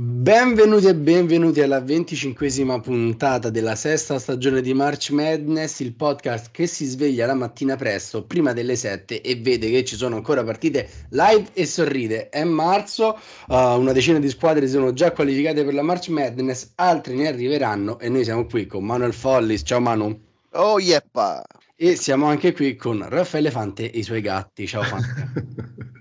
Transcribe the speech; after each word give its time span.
Benvenuti 0.00 0.86
e 0.86 0.94
benvenuti 0.94 1.60
alla 1.60 1.80
venticinquesima 1.80 2.78
puntata 2.78 3.50
della 3.50 3.74
sesta 3.74 4.20
stagione 4.20 4.60
di 4.60 4.72
March 4.72 5.10
Madness, 5.10 5.80
il 5.80 5.92
podcast 5.92 6.52
che 6.52 6.68
si 6.68 6.84
sveglia 6.84 7.26
la 7.26 7.34
mattina 7.34 7.74
presto, 7.74 8.22
prima 8.22 8.52
delle 8.52 8.76
7 8.76 9.20
e 9.20 9.34
vede 9.40 9.68
che 9.68 9.84
ci 9.84 9.96
sono 9.96 10.14
ancora 10.14 10.44
partite 10.44 10.88
live 11.08 11.48
e 11.52 11.66
sorride. 11.66 12.28
È 12.28 12.44
marzo, 12.44 13.18
uh, 13.48 13.54
una 13.54 13.90
decina 13.90 14.20
di 14.20 14.28
squadre 14.28 14.68
sono 14.68 14.92
già 14.92 15.10
qualificate 15.10 15.64
per 15.64 15.74
la 15.74 15.82
March 15.82 16.10
Madness, 16.10 16.74
altre 16.76 17.14
ne 17.14 17.26
arriveranno 17.26 17.98
e 17.98 18.08
noi 18.08 18.22
siamo 18.22 18.46
qui 18.46 18.66
con 18.66 18.84
Manuel 18.84 19.12
Follis. 19.12 19.62
Ciao 19.64 19.80
Manu. 19.80 20.16
Oh 20.52 20.78
yeppa! 20.78 21.44
E 21.74 21.96
siamo 21.96 22.26
anche 22.26 22.52
qui 22.52 22.76
con 22.76 23.04
Raffaele 23.08 23.50
Fante 23.50 23.90
e 23.90 23.98
i 23.98 24.04
suoi 24.04 24.20
gatti. 24.20 24.64
Ciao 24.64 24.84
Fante. 24.84 25.96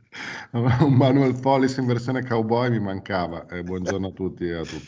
un 0.51 0.93
Manuel 0.93 1.35
Follis 1.35 1.77
in 1.77 1.85
versione 1.85 2.23
cowboy 2.23 2.69
mi 2.69 2.79
mancava. 2.79 3.45
Eh, 3.47 3.63
buongiorno 3.63 4.07
a 4.07 4.11
tutti 4.11 4.47
e 4.47 4.53
a 4.53 4.63
tutti. 4.63 4.87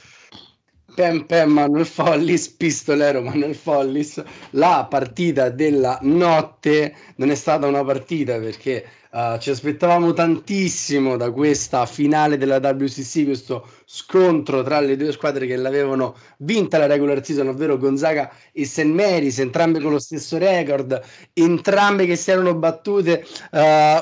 Pem 0.95 1.25
Pem 1.25 1.51
Manuel 1.51 1.85
Follis, 1.85 2.49
pistolero 2.49 3.21
Manuel 3.21 3.55
Follis. 3.55 4.21
La 4.51 4.85
partita 4.89 5.49
della 5.49 5.97
notte 6.01 6.95
non 7.15 7.29
è 7.29 7.35
stata 7.35 7.67
una 7.67 7.83
partita 7.83 8.37
perché 8.39 8.85
Uh, 9.11 9.39
ci 9.39 9.49
aspettavamo 9.49 10.13
tantissimo 10.13 11.17
da 11.17 11.31
questa 11.31 11.87
finale 11.87 12.37
della 12.37 12.57
WCC, 12.57 13.25
questo 13.25 13.67
scontro 13.83 14.61
tra 14.61 14.79
le 14.81 14.95
due 14.97 15.11
squadre 15.11 15.47
che 15.47 15.55
l'avevano 15.55 16.15
vinta 16.37 16.77
la 16.77 16.85
regular 16.85 17.25
season, 17.25 17.47
ovvero 17.47 17.79
Gonzaga 17.79 18.31
e 18.51 18.65
St. 18.65 18.83
Mary's, 18.83 19.39
entrambe 19.39 19.79
con 19.79 19.93
lo 19.93 19.97
stesso 19.97 20.37
record, 20.37 21.01
entrambe 21.33 22.05
che 22.05 22.15
si 22.15 22.29
erano 22.29 22.53
battute 22.53 23.25
uh, 23.51 23.57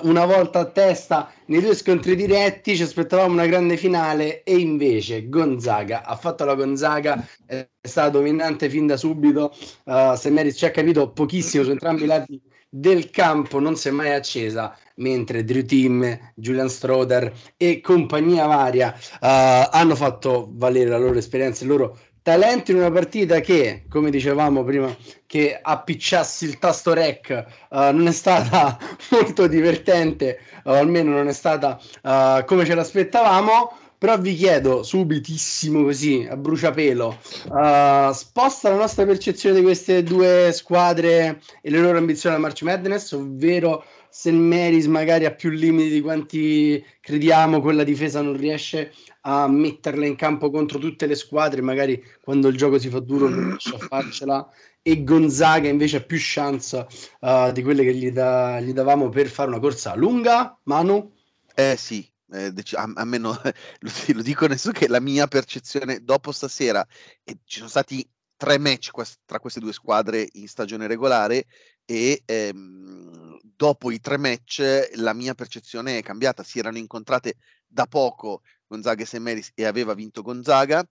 una 0.09 0.25
volta 0.25 0.59
a 0.59 0.65
testa 0.65 1.31
nei 1.45 1.61
due 1.61 1.73
scontri 1.73 2.13
diretti. 2.17 2.75
Ci 2.75 2.83
aspettavamo 2.83 3.31
una 3.31 3.45
grande 3.45 3.77
finale 3.77 4.43
e 4.43 4.57
invece 4.57 5.29
Gonzaga 5.29 6.03
ha 6.03 6.17
fatto 6.17 6.43
la 6.43 6.55
Gonzaga, 6.55 7.25
è 7.45 7.65
stata 7.81 8.09
dominante 8.09 8.69
fin 8.69 8.85
da 8.87 8.97
subito. 8.97 9.55
Uh, 9.85 10.15
St. 10.15 10.31
Mary's 10.31 10.57
ci 10.57 10.65
ha 10.65 10.71
capito 10.71 11.11
pochissimo 11.11 11.63
su 11.63 11.71
entrambi 11.71 12.03
i 12.03 12.07
lati 12.07 12.41
del 12.79 13.09
campo 13.09 13.59
non 13.59 13.75
si 13.75 13.87
è 13.87 13.91
mai 13.91 14.13
accesa, 14.13 14.75
mentre 14.95 15.43
Drew 15.43 15.63
Team, 15.63 16.31
Julian 16.35 16.69
Stroder 16.69 17.33
e 17.57 17.81
compagnia 17.81 18.45
varia 18.45 18.93
uh, 18.95 19.17
hanno 19.19 19.95
fatto 19.95 20.49
valere 20.51 20.89
la 20.89 20.97
loro 20.97 21.17
esperienza, 21.17 21.63
il 21.63 21.71
loro 21.71 21.97
talento 22.21 22.71
in 22.71 22.77
una 22.77 22.91
partita 22.91 23.39
che, 23.39 23.85
come 23.89 24.11
dicevamo 24.11 24.63
prima, 24.63 24.95
che 25.25 25.57
appicciassi 25.59 26.45
il 26.45 26.59
tasto 26.59 26.93
rec 26.93 27.45
uh, 27.69 27.77
non 27.91 28.07
è 28.07 28.11
stata 28.11 28.77
molto 29.09 29.47
divertente, 29.47 30.39
o 30.65 30.73
almeno 30.73 31.11
non 31.11 31.27
è 31.29 31.33
stata 31.33 31.79
uh, 32.03 32.45
come 32.45 32.65
ce 32.65 32.75
l'aspettavamo. 32.75 33.85
Però 33.99 34.15
vi 34.19 34.35
chiedo 34.35 34.83
subitissimo 34.83 35.83
così, 35.83 36.27
a 36.29 36.37
bruciapelo, 36.37 37.17
uh, 37.49 38.11
sposta 38.11 38.69
la 38.69 38.75
nostra 38.75 39.05
percezione 39.05 39.55
di 39.55 39.63
queste 39.63 40.03
due 40.03 40.51
squadre 40.53 41.41
e 41.63 41.69
le 41.71 41.79
loro 41.79 41.97
ambizioni 41.97 42.35
alla 42.35 42.43
March 42.45 42.61
Madness, 42.61 43.13
ovvero 43.13 43.83
se 44.09 44.29
il 44.29 44.35
Meris 44.35 44.85
magari 44.85 45.25
ha 45.25 45.33
più 45.33 45.49
limiti 45.49 45.89
di 45.89 46.01
quanti 46.01 46.83
crediamo, 47.01 47.59
quella 47.59 47.83
difesa 47.83 48.21
non 48.21 48.37
riesce 48.37 48.93
a 49.21 49.47
metterla 49.47 50.05
in 50.05 50.15
campo 50.15 50.51
contro 50.51 50.77
tutte 50.77 51.07
le 51.07 51.15
squadre, 51.15 51.61
magari 51.61 52.01
quando 52.23 52.49
il 52.49 52.57
gioco 52.57 52.77
si 52.77 52.89
fa 52.89 52.99
duro 52.99 53.27
non 53.27 53.49
riesce 53.49 53.75
a 53.75 53.79
farcela 53.79 54.47
e 54.81 55.03
Gonzaga 55.03 55.67
invece 55.67 55.97
ha 55.97 56.01
più 56.01 56.17
chance 56.19 56.85
uh, 57.21 57.51
di 57.51 57.61
quelle 57.61 57.83
che 57.83 57.93
gli, 57.93 58.11
da, 58.11 58.59
gli 58.61 58.73
davamo 58.73 59.09
per 59.09 59.27
fare 59.27 59.49
una 59.49 59.59
corsa 59.59 59.95
lunga, 59.95 60.57
Manu? 60.63 61.11
Eh 61.53 61.75
sì, 61.77 62.07
eh, 62.31 62.53
a, 62.73 62.91
a 62.95 63.05
me 63.05 63.17
no, 63.17 63.31
lo, 63.79 63.91
lo, 64.13 64.21
dico 64.21 64.47
senso 64.47 64.71
che 64.71 64.87
la 64.87 64.99
mia 64.99 65.27
percezione 65.27 66.03
dopo 66.03 66.31
stasera, 66.31 66.85
e 67.23 67.39
ci 67.45 67.57
sono 67.57 67.69
stati 67.69 68.07
tre 68.35 68.57
match 68.59 68.91
quest- 68.91 69.19
tra 69.25 69.39
queste 69.39 69.59
due 69.59 69.73
squadre 69.73 70.27
in 70.33 70.47
stagione 70.47 70.87
regolare 70.87 71.45
e 71.85 72.21
ehm, 72.25 73.39
dopo 73.41 73.91
i 73.91 73.99
tre 73.99 74.17
match 74.17 74.91
la 74.95 75.13
mia 75.13 75.33
percezione 75.33 75.97
è 75.97 76.03
cambiata, 76.03 76.43
si 76.43 76.59
erano 76.59 76.77
incontrate 76.77 77.35
da 77.65 77.87
poco 77.87 78.41
Gonzaga 78.67 79.03
e 79.03 79.05
Semmeris 79.05 79.51
e 79.55 79.65
aveva 79.65 79.93
vinto 79.93 80.21
Gonzaga, 80.21 80.87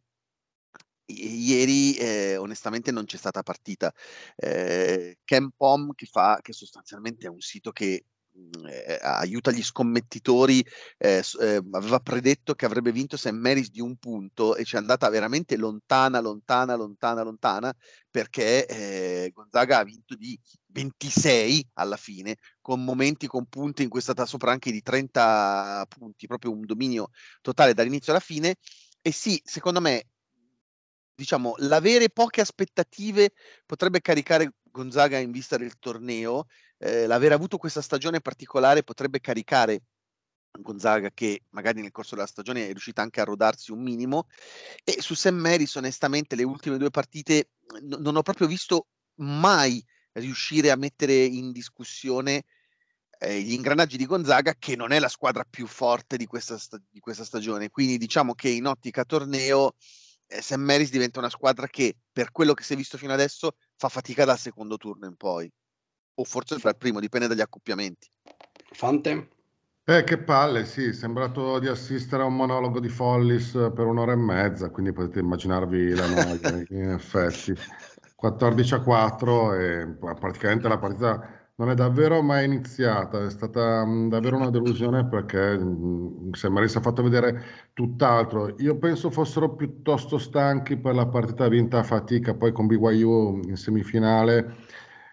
ieri 1.06 1.94
eh, 1.96 2.36
onestamente 2.36 2.90
non 2.90 3.04
c'è 3.04 3.16
stata 3.16 3.42
partita. 3.42 3.92
Eh, 4.36 5.18
Campom 5.24 5.92
che 5.94 6.06
fa, 6.06 6.40
che 6.42 6.52
sostanzialmente 6.52 7.26
è 7.26 7.30
un 7.30 7.40
sito 7.40 7.72
che 7.72 8.04
eh, 8.68 8.98
aiuta 9.00 9.50
gli 9.50 9.62
scommettitori, 9.62 10.64
eh, 10.98 11.22
eh, 11.40 11.62
aveva 11.72 12.00
predetto 12.00 12.54
che 12.54 12.66
avrebbe 12.66 12.92
vinto 12.92 13.16
St. 13.16 13.30
Mary's 13.30 13.70
di 13.70 13.80
un 13.80 13.96
punto 13.96 14.56
e 14.56 14.64
ci 14.64 14.76
è 14.76 14.78
andata 14.78 15.08
veramente 15.08 15.56
lontana, 15.56 16.20
lontana, 16.20 16.74
lontana, 16.74 17.22
lontana, 17.22 17.74
perché 18.10 18.66
eh, 18.66 19.30
Gonzaga 19.32 19.78
ha 19.78 19.84
vinto 19.84 20.14
di 20.14 20.38
26 20.68 21.70
alla 21.74 21.96
fine, 21.96 22.36
con 22.60 22.84
momenti 22.84 23.26
con 23.26 23.46
punti 23.46 23.82
in 23.82 23.88
cui 23.88 24.00
è 24.00 24.02
stata 24.02 24.26
sopra 24.26 24.52
anche 24.52 24.70
di 24.70 24.82
30 24.82 25.86
punti, 25.88 26.26
proprio 26.26 26.52
un 26.52 26.64
dominio 26.64 27.10
totale 27.40 27.74
dall'inizio 27.74 28.12
alla 28.12 28.20
fine. 28.20 28.56
E 29.00 29.12
sì, 29.12 29.40
secondo 29.44 29.80
me, 29.80 30.08
diciamo, 31.14 31.54
l'avere 31.58 32.10
poche 32.10 32.40
aspettative 32.40 33.30
potrebbe 33.64 34.00
caricare 34.00 34.52
Gonzaga 34.76 35.18
in 35.18 35.30
vista 35.30 35.56
del 35.56 35.78
torneo 35.78 36.46
eh, 36.78 37.06
l'aver 37.06 37.32
avuto 37.32 37.56
questa 37.58 37.82
stagione 37.82 38.20
particolare 38.20 38.82
potrebbe 38.82 39.20
caricare 39.20 39.82
Gonzaga 40.60 41.10
che 41.10 41.42
magari 41.50 41.80
nel 41.80 41.90
corso 41.90 42.14
della 42.14 42.26
stagione 42.26 42.64
è 42.64 42.70
riuscita 42.70 43.02
anche 43.02 43.20
a 43.20 43.24
rodarsi 43.24 43.72
un 43.72 43.82
minimo. 43.82 44.28
E 44.84 45.00
su 45.00 45.14
Sam 45.14 45.36
Maris 45.36 45.74
onestamente 45.76 46.36
le 46.36 46.44
ultime 46.44 46.78
due 46.78 46.90
partite 46.90 47.50
n- 47.80 47.96
non 48.00 48.16
ho 48.16 48.22
proprio 48.22 48.46
visto 48.46 48.88
mai 49.16 49.84
riuscire 50.12 50.70
a 50.70 50.76
mettere 50.76 51.14
in 51.14 51.52
discussione 51.52 52.44
eh, 53.18 53.40
gli 53.40 53.52
ingranaggi 53.52 53.96
di 53.96 54.06
Gonzaga 54.06 54.54
che 54.58 54.76
non 54.76 54.92
è 54.92 54.98
la 54.98 55.08
squadra 55.08 55.44
più 55.48 55.66
forte 55.66 56.16
di 56.16 56.26
questa, 56.26 56.58
sta- 56.58 56.80
di 56.90 57.00
questa 57.00 57.24
stagione. 57.24 57.70
Quindi 57.70 57.98
diciamo 57.98 58.34
che 58.34 58.48
in 58.48 58.66
ottica 58.66 59.04
torneo 59.04 59.74
eh, 60.26 60.42
Sam 60.42 60.62
Maris 60.62 60.90
diventa 60.90 61.18
una 61.18 61.30
squadra 61.30 61.66
che 61.66 61.96
per 62.12 62.32
quello 62.32 62.54
che 62.54 62.62
si 62.62 62.74
è 62.74 62.76
visto 62.76 62.98
fino 62.98 63.12
adesso 63.12 63.56
fa 63.76 63.88
fatica 63.88 64.24
dal 64.24 64.38
secondo 64.38 64.76
turno 64.76 65.06
in 65.06 65.16
poi 65.16 65.50
o 66.16 66.24
forse 66.24 66.58
fra 66.58 66.70
il 66.70 66.76
primo, 66.76 67.00
dipende 67.00 67.26
dagli 67.26 67.40
accoppiamenti. 67.40 68.08
Fante? 68.72 69.28
Eh, 69.88 70.02
che 70.02 70.18
palle, 70.18 70.64
sì, 70.64 70.86
è 70.86 70.92
sembrato 70.92 71.60
di 71.60 71.68
assistere 71.68 72.22
a 72.22 72.26
un 72.26 72.34
monologo 72.34 72.80
di 72.80 72.88
Follis 72.88 73.52
per 73.52 73.86
un'ora 73.86 74.12
e 74.12 74.16
mezza, 74.16 74.68
quindi 74.70 74.92
potete 74.92 75.20
immaginarvi 75.20 75.94
la 75.94 76.06
noia, 76.06 76.64
in 76.70 76.90
effetti. 76.90 77.54
14 78.16 78.74
a 78.74 78.80
4 78.80 79.54
e 79.54 79.86
praticamente 80.18 80.66
la 80.66 80.78
partita 80.78 81.46
non 81.58 81.70
è 81.70 81.74
davvero 81.74 82.20
mai 82.22 82.46
iniziata, 82.46 83.24
è 83.24 83.30
stata 83.30 83.84
mh, 83.84 84.08
davvero 84.08 84.36
una 84.36 84.50
delusione 84.50 85.06
perché 85.06 85.56
mh, 85.56 86.32
sembra 86.32 86.66
si 86.66 86.78
è 86.78 86.80
fatto 86.80 87.02
vedere 87.02 87.70
tutt'altro. 87.72 88.54
Io 88.58 88.76
penso 88.78 89.10
fossero 89.10 89.54
piuttosto 89.54 90.18
stanchi 90.18 90.76
per 90.76 90.94
la 90.94 91.06
partita 91.06 91.48
vinta 91.48 91.78
a 91.78 91.82
fatica, 91.82 92.34
poi 92.34 92.52
con 92.52 92.66
BYU 92.66 93.40
in 93.46 93.56
semifinale 93.56 94.56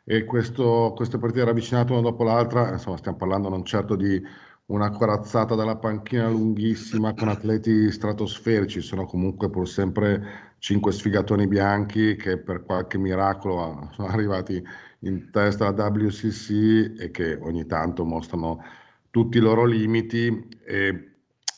e 0.06 0.26
questo, 0.26 0.94
queste 0.96 1.18
partite 1.18 1.46
ravvicinate 1.46 1.92
una 1.92 2.02
dopo 2.02 2.24
l'altra, 2.24 2.72
insomma 2.72 2.98
stiamo 2.98 3.18
parlando 3.18 3.50
non 3.50 3.64
certo 3.64 3.96
di 3.96 4.22
una 4.66 4.90
corazzata 4.92 5.56
dalla 5.56 5.78
panchina 5.78 6.30
lunghissima 6.30 7.14
con 7.14 7.28
atleti 7.28 7.92
stratosferici, 7.92 8.82
sono 8.82 9.06
comunque 9.06 9.50
pur 9.50 9.68
sempre 9.68 10.56
cinque 10.60 10.92
sfigatoni 10.92 11.48
bianchi 11.48 12.16
che 12.16 12.38
per 12.38 12.64
qualche 12.64 12.98
miracolo 12.98 13.90
sono 13.92 14.08
arrivati 14.08 14.64
in 15.00 15.30
testa 15.32 15.68
alla 15.68 15.88
WCC 15.90 16.96
e 17.00 17.12
che 17.12 17.36
ogni 17.42 17.66
tanto 17.66 18.06
mostrano 18.06 18.64
tutti 19.10 19.38
i 19.38 19.42
loro 19.42 19.66
limiti 19.66 20.48
e 20.66 21.13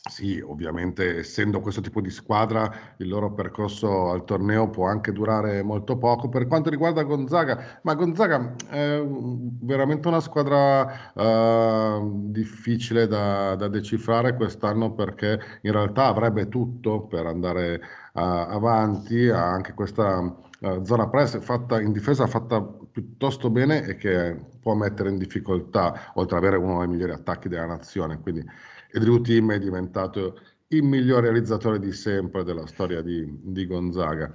Sì, 0.07 0.39
ovviamente 0.39 1.17
essendo 1.17 1.61
questo 1.61 1.81
tipo 1.81 1.99
di 1.99 2.11
squadra, 2.11 2.93
il 2.97 3.07
loro 3.07 3.33
percorso 3.33 4.11
al 4.11 4.23
torneo 4.23 4.69
può 4.69 4.85
anche 4.85 5.11
durare 5.11 5.63
molto 5.63 5.97
poco. 5.97 6.29
Per 6.29 6.45
quanto 6.45 6.69
riguarda 6.69 7.01
Gonzaga, 7.01 7.79
ma 7.81 7.95
Gonzaga 7.95 8.53
è 8.69 9.01
veramente 9.03 10.07
una 10.07 10.19
squadra 10.19 11.11
uh, 11.15 12.31
difficile 12.31 13.07
da, 13.07 13.55
da, 13.55 13.67
decifrare 13.67 14.35
quest'anno 14.35 14.93
perché 14.93 15.39
in 15.61 15.71
realtà 15.71 16.05
avrebbe 16.05 16.49
tutto 16.49 17.07
per 17.07 17.25
andare 17.25 17.81
uh, 18.13 18.19
avanti, 18.19 19.27
ha 19.27 19.43
anche 19.43 19.73
questa 19.73 20.19
uh, 20.19 20.83
zona 20.83 21.09
press 21.09 21.39
fatta 21.39 21.81
in 21.81 21.91
difesa 21.91 22.27
fatta 22.27 22.61
piuttosto 22.61 23.49
bene 23.49 23.83
e 23.83 23.95
che 23.95 24.39
può 24.61 24.75
mettere 24.75 25.09
in 25.09 25.17
difficoltà, 25.17 26.11
oltre 26.13 26.37
ad 26.37 26.43
avere 26.43 26.61
uno 26.61 26.79
dei 26.79 26.87
migliori 26.87 27.11
attacchi 27.11 27.49
della 27.49 27.65
nazione. 27.65 28.19
Quindi 28.19 28.45
e 28.91 28.99
Drew 28.99 29.21
Team 29.21 29.51
è 29.51 29.59
diventato 29.59 30.39
il 30.69 30.83
miglior 30.83 31.23
realizzatore 31.23 31.79
di 31.79 31.91
sempre 31.91 32.43
della 32.43 32.65
storia 32.65 33.01
di, 33.01 33.25
di 33.41 33.65
Gonzaga. 33.65 34.33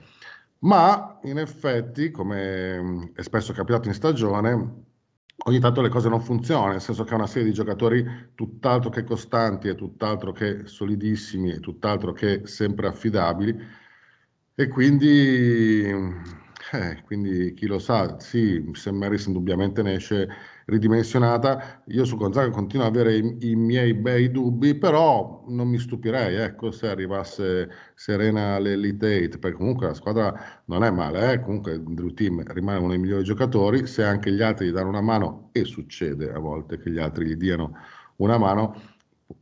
Ma 0.61 1.19
in 1.25 1.39
effetti, 1.39 2.11
come 2.11 3.13
è 3.15 3.23
spesso 3.23 3.53
capitato 3.53 3.89
in 3.89 3.95
stagione, 3.95 4.85
ogni 5.45 5.59
tanto 5.59 5.81
le 5.81 5.89
cose 5.89 6.09
non 6.09 6.21
funzionano, 6.21 6.73
nel 6.73 6.81
senso 6.81 7.05
che 7.05 7.13
ha 7.13 7.17
una 7.17 7.27
serie 7.27 7.49
di 7.49 7.55
giocatori 7.55 8.05
tutt'altro 8.35 8.91
che 8.91 9.05
costanti 9.05 9.69
e 9.69 9.75
tutt'altro 9.75 10.33
che 10.33 10.67
solidissimi 10.67 11.53
e 11.53 11.61
tutt'altro 11.61 12.13
che 12.13 12.43
sempre 12.45 12.89
affidabili. 12.89 13.59
E 14.55 14.69
quindi, 14.69 15.83
eh, 16.73 17.03
quindi 17.07 17.55
chi 17.55 17.67
lo 17.67 17.79
sa, 17.79 18.19
sì, 18.21 18.71
Sam 18.75 18.97
Maris 18.97 19.27
indubbiamente 19.27 19.83
ne 19.83 19.95
esce 19.95 20.29
ridimensionata. 20.71 21.83
Io 21.89 22.05
su 22.05 22.17
Gonzaga 22.17 22.51
continuo 22.51 22.87
ad 22.87 22.95
avere 22.95 23.17
i, 23.17 23.51
i, 23.51 23.57
miei 23.57 23.93
bei 23.95 24.31
dubbi, 24.31 24.75
però 24.75 25.45
non 25.49 25.69
mi 25.69 25.79
stupirei 25.79 26.37
ecco, 26.37 26.71
se 26.71 26.89
arrivasse 26.89 27.69
Serena 27.95 28.55
all'Elite 28.55 29.25
8, 29.27 29.39
perché 29.39 29.57
comunque 29.57 29.89
la 29.89 29.95
squadra 29.95 30.63
non 30.67 30.85
è 30.85 30.91
male, 30.91 31.33
eh? 31.33 31.41
comunque 31.41 31.83
Drew 31.83 32.15
Team 32.15 32.43
rimane 32.53 32.79
uno 32.79 32.89
dei 32.89 32.99
migliori 32.99 33.25
giocatori, 33.25 33.87
se 33.87 34.03
anche 34.05 34.33
gli 34.33 34.43
altri 34.43 34.69
gli 34.69 34.73
danno 34.73 34.89
una 34.89 35.03
mano, 35.03 35.51
e 35.53 35.65
succede 35.65 36.33
a 36.33 36.39
volte 36.39 36.79
che 36.79 36.91
gli 36.91 36.99
altri 36.99 37.27
gli 37.27 37.37
diano 37.37 37.77
una 38.17 38.39
mano, 38.39 38.90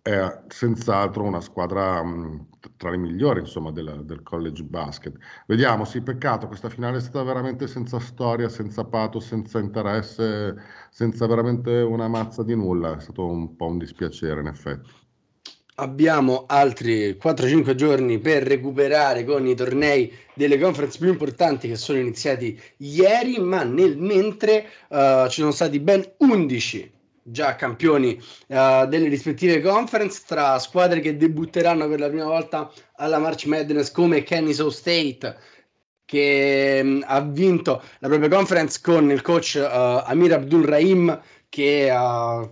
è 0.02 0.40
senz'altro 0.49 1.23
una 1.23 1.40
squadra 1.40 2.02
mh, 2.02 2.46
tra 2.76 2.90
le 2.90 2.96
migliori 2.96 3.40
insomma, 3.40 3.70
della, 3.70 3.96
del 3.96 4.23
college 4.23 4.62
basket. 4.62 5.17
Vediamo, 5.46 5.85
sì, 5.85 6.00
peccato, 6.00 6.46
questa 6.46 6.69
finale 6.69 6.99
è 6.99 7.00
stata 7.00 7.23
veramente 7.23 7.67
senza 7.67 7.99
storia, 7.99 8.49
senza 8.49 8.85
pato, 8.85 9.20
senza 9.20 9.58
interesse, 9.58 10.55
senza 10.90 11.26
veramente 11.26 11.70
una 11.81 12.08
mazza 12.08 12.43
di 12.43 12.55
nulla, 12.55 12.96
è 12.96 13.00
stato 13.00 13.26
un 13.26 13.56
po' 13.56 13.67
un 13.67 13.79
dispiacere 13.79 14.40
in 14.40 14.46
effetti. 14.46 14.90
Abbiamo 15.76 16.44
altri 16.49 17.17
4-5 17.23 17.75
giorni 17.76 18.19
per 18.19 18.43
recuperare 18.43 19.25
con 19.25 19.46
i 19.46 19.55
tornei 19.55 20.12
delle 20.35 20.58
conference 20.58 20.99
più 20.99 21.08
importanti 21.08 21.69
che 21.69 21.76
sono 21.76 22.00
iniziati 22.00 22.61
ieri, 22.79 23.38
ma 23.38 23.62
nel 23.62 23.96
mentre 23.96 24.67
uh, 24.88 25.29
ci 25.29 25.40
sono 25.40 25.52
stati 25.52 25.79
ben 25.79 26.05
11 26.17 26.96
già 27.30 27.54
campioni 27.56 28.19
uh, 28.48 28.86
delle 28.86 29.08
rispettive 29.08 29.60
conference 29.60 30.22
tra 30.26 30.58
squadre 30.58 31.00
che 31.00 31.16
debutteranno 31.16 31.88
per 31.88 32.00
la 32.00 32.08
prima 32.08 32.25
volta 32.25 32.70
alla 32.96 33.19
March 33.19 33.46
Madness 33.46 33.90
come 33.90 34.22
Kennesaw 34.22 34.69
State 34.69 35.36
che 36.04 36.80
um, 36.82 37.04
ha 37.06 37.20
vinto 37.20 37.82
la 37.98 38.08
propria 38.08 38.30
conference 38.30 38.80
con 38.82 39.10
il 39.10 39.20
coach 39.20 39.58
uh, 39.60 40.02
Amir 40.06 40.32
Abdul 40.32 40.64
Rahim 40.64 41.20
che 41.50 41.90
ha 41.90 42.48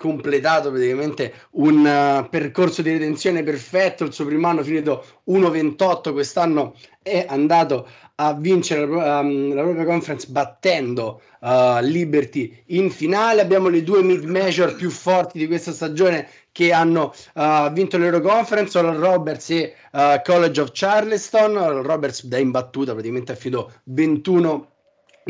completato 0.00 0.70
praticamente 0.70 1.34
un 1.52 1.84
uh, 1.84 2.28
percorso 2.30 2.80
di 2.80 2.92
redenzione 2.92 3.42
perfetto. 3.42 4.04
Il 4.04 4.14
suo 4.14 4.24
primo 4.24 4.46
anno 4.46 4.62
finito 4.62 5.04
1-28 5.28 6.12
quest'anno 6.12 6.74
è 7.02 7.26
andato 7.28 7.86
a 8.22 8.34
vincere 8.34 8.86
la, 8.86 9.20
um, 9.20 9.54
la 9.54 9.62
propria 9.62 9.84
conference 9.86 10.26
battendo 10.28 11.22
uh, 11.40 11.78
Liberty 11.80 12.62
in 12.66 12.90
finale. 12.90 13.40
Abbiamo 13.40 13.68
le 13.68 13.82
due 13.82 14.02
mid 14.02 14.24
major 14.24 14.74
più 14.76 14.90
forti 14.90 15.38
di 15.38 15.46
questa 15.46 15.72
stagione 15.72 16.28
che 16.52 16.72
hanno 16.72 17.14
uh, 17.34 17.72
vinto 17.72 17.96
l'Euro 17.96 18.20
Conference, 18.20 18.76
Oral 18.76 18.98
Roberts 18.98 19.50
e 19.50 19.74
uh, 19.92 20.20
College 20.22 20.60
of 20.60 20.70
Charleston. 20.72 21.56
Oral 21.56 21.82
Roberts 21.82 22.24
da 22.26 22.36
imbattuta 22.36 22.92
praticamente 22.92 23.32
affidò 23.32 23.66
21 23.84 24.68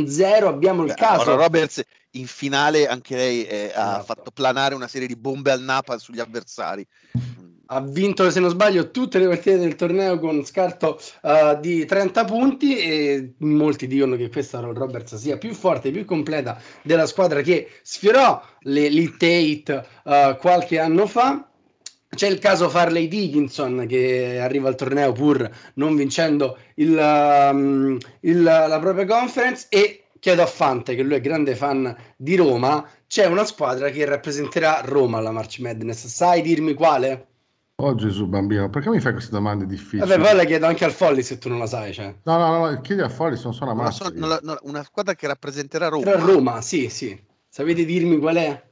0 0.06 0.48
abbiamo 0.48 0.82
il 0.82 0.88
Beh, 0.88 0.94
caso 0.94 1.37
Roberts 1.37 1.82
in 2.12 2.26
finale 2.26 2.88
anche 2.88 3.14
lei 3.14 3.44
eh, 3.44 3.72
ha 3.75 3.98
esatto. 3.98 4.04
fatto 4.04 4.31
planare 4.32 4.75
una 4.75 4.88
serie 4.88 5.06
di 5.06 5.16
bombe 5.16 5.52
al 5.52 5.60
Napa 5.60 5.98
sugli 5.98 6.20
avversari 6.20 6.87
ha 7.72 7.81
vinto, 7.81 8.28
se 8.31 8.40
non 8.40 8.50
sbaglio, 8.50 8.90
tutte 8.90 9.19
le 9.19 9.28
partite 9.28 9.58
del 9.58 9.76
torneo 9.76 10.19
con 10.19 10.44
scarto 10.44 11.00
uh, 11.22 11.58
di 11.61 11.84
30 11.84 12.25
punti 12.25 12.76
e 12.76 13.34
molti 13.38 13.87
dicono 13.87 14.17
che 14.17 14.28
questa 14.28 14.58
Roberts 14.58 15.14
sia 15.14 15.38
più 15.38 15.55
forte, 15.55 15.93
più 15.93 16.05
completa 16.05 16.61
della 16.82 17.06
squadra 17.06 17.43
che 17.43 17.69
sfiorò 17.82 18.43
l'Elite 18.62 19.62
8 19.64 19.87
uh, 20.05 20.37
qualche 20.38 20.81
anno 20.81 21.06
fa. 21.06 21.44
C'è 22.12 22.26
il 22.26 22.40
caso 22.40 22.69
Farley 22.69 23.06
Dickinson 23.06 23.87
che 23.88 24.40
arriva 24.40 24.66
al 24.66 24.75
torneo 24.75 25.12
pur 25.12 25.49
non 25.75 25.94
vincendo 25.94 26.58
il, 26.75 26.96
um, 26.96 27.96
il, 28.23 28.43
la 28.43 28.78
propria 28.81 29.06
conference 29.06 29.66
e 29.69 30.06
chiedo 30.19 30.43
a 30.43 30.46
Fante, 30.46 30.96
che 30.96 31.02
lui 31.05 31.14
è 31.14 31.20
grande 31.20 31.55
fan 31.55 31.96
di 32.16 32.34
Roma, 32.34 32.84
c'è 33.06 33.26
una 33.26 33.44
squadra 33.44 33.90
che 33.90 34.05
rappresenterà 34.05 34.82
Roma 34.84 35.19
alla 35.19 35.31
March 35.31 35.61
Madness. 35.61 36.06
Sai 36.06 36.43
dirmi 36.43 36.75
quale? 36.75 37.30
Oh 37.82 37.94
Gesù 37.94 38.27
bambino, 38.27 38.69
perché 38.69 38.91
mi 38.91 39.00
fai 39.00 39.12
queste 39.12 39.31
domande 39.31 39.65
difficili? 39.65 40.00
Vabbè, 40.00 40.21
poi 40.21 40.37
la 40.37 40.44
chiedo 40.44 40.67
anche 40.67 40.85
al 40.85 40.93
Folli 40.93 41.23
se 41.23 41.38
tu 41.38 41.49
non 41.49 41.59
la 41.59 41.67
sai. 41.67 41.94
Cioè. 41.94 42.15
No, 42.25 42.37
no, 42.37 42.67
no, 42.67 42.81
chiedi 42.82 43.00
al 43.00 43.11
Folli, 43.11 43.37
sono 43.37 43.55
solo 43.55 43.73
una 43.73 43.91
so, 43.91 44.11
no, 44.12 44.38
no, 44.43 44.59
una 44.62 44.82
squadra 44.82 45.15
che 45.15 45.27
rappresenterà 45.27 45.88
Roma. 45.88 46.03
Tra 46.03 46.21
Roma, 46.21 46.61
sì, 46.61 46.91
sì. 46.91 47.19
Sapete 47.49 47.87
dirmi 47.87 48.19
qual 48.19 48.37
è? 48.37 48.62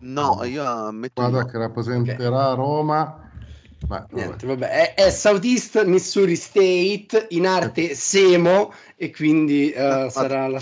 No, 0.00 0.44
io 0.44 0.92
metto... 0.92 1.22
Squadra 1.22 1.46
che 1.46 1.58
rappresenterà 1.58 2.52
okay. 2.52 2.56
Roma... 2.56 3.22
Beh, 3.86 4.04
Niente, 4.10 4.46
vabbè. 4.46 4.68
È, 4.68 4.94
è, 4.94 5.10
Southeast 5.10 5.84
Missouri 5.84 6.36
State, 6.36 7.28
in 7.30 7.46
arte 7.46 7.94
Semo, 7.94 8.72
e 8.96 9.10
quindi 9.12 9.72
uh, 9.74 10.10
sarà 10.10 10.48
la, 10.48 10.58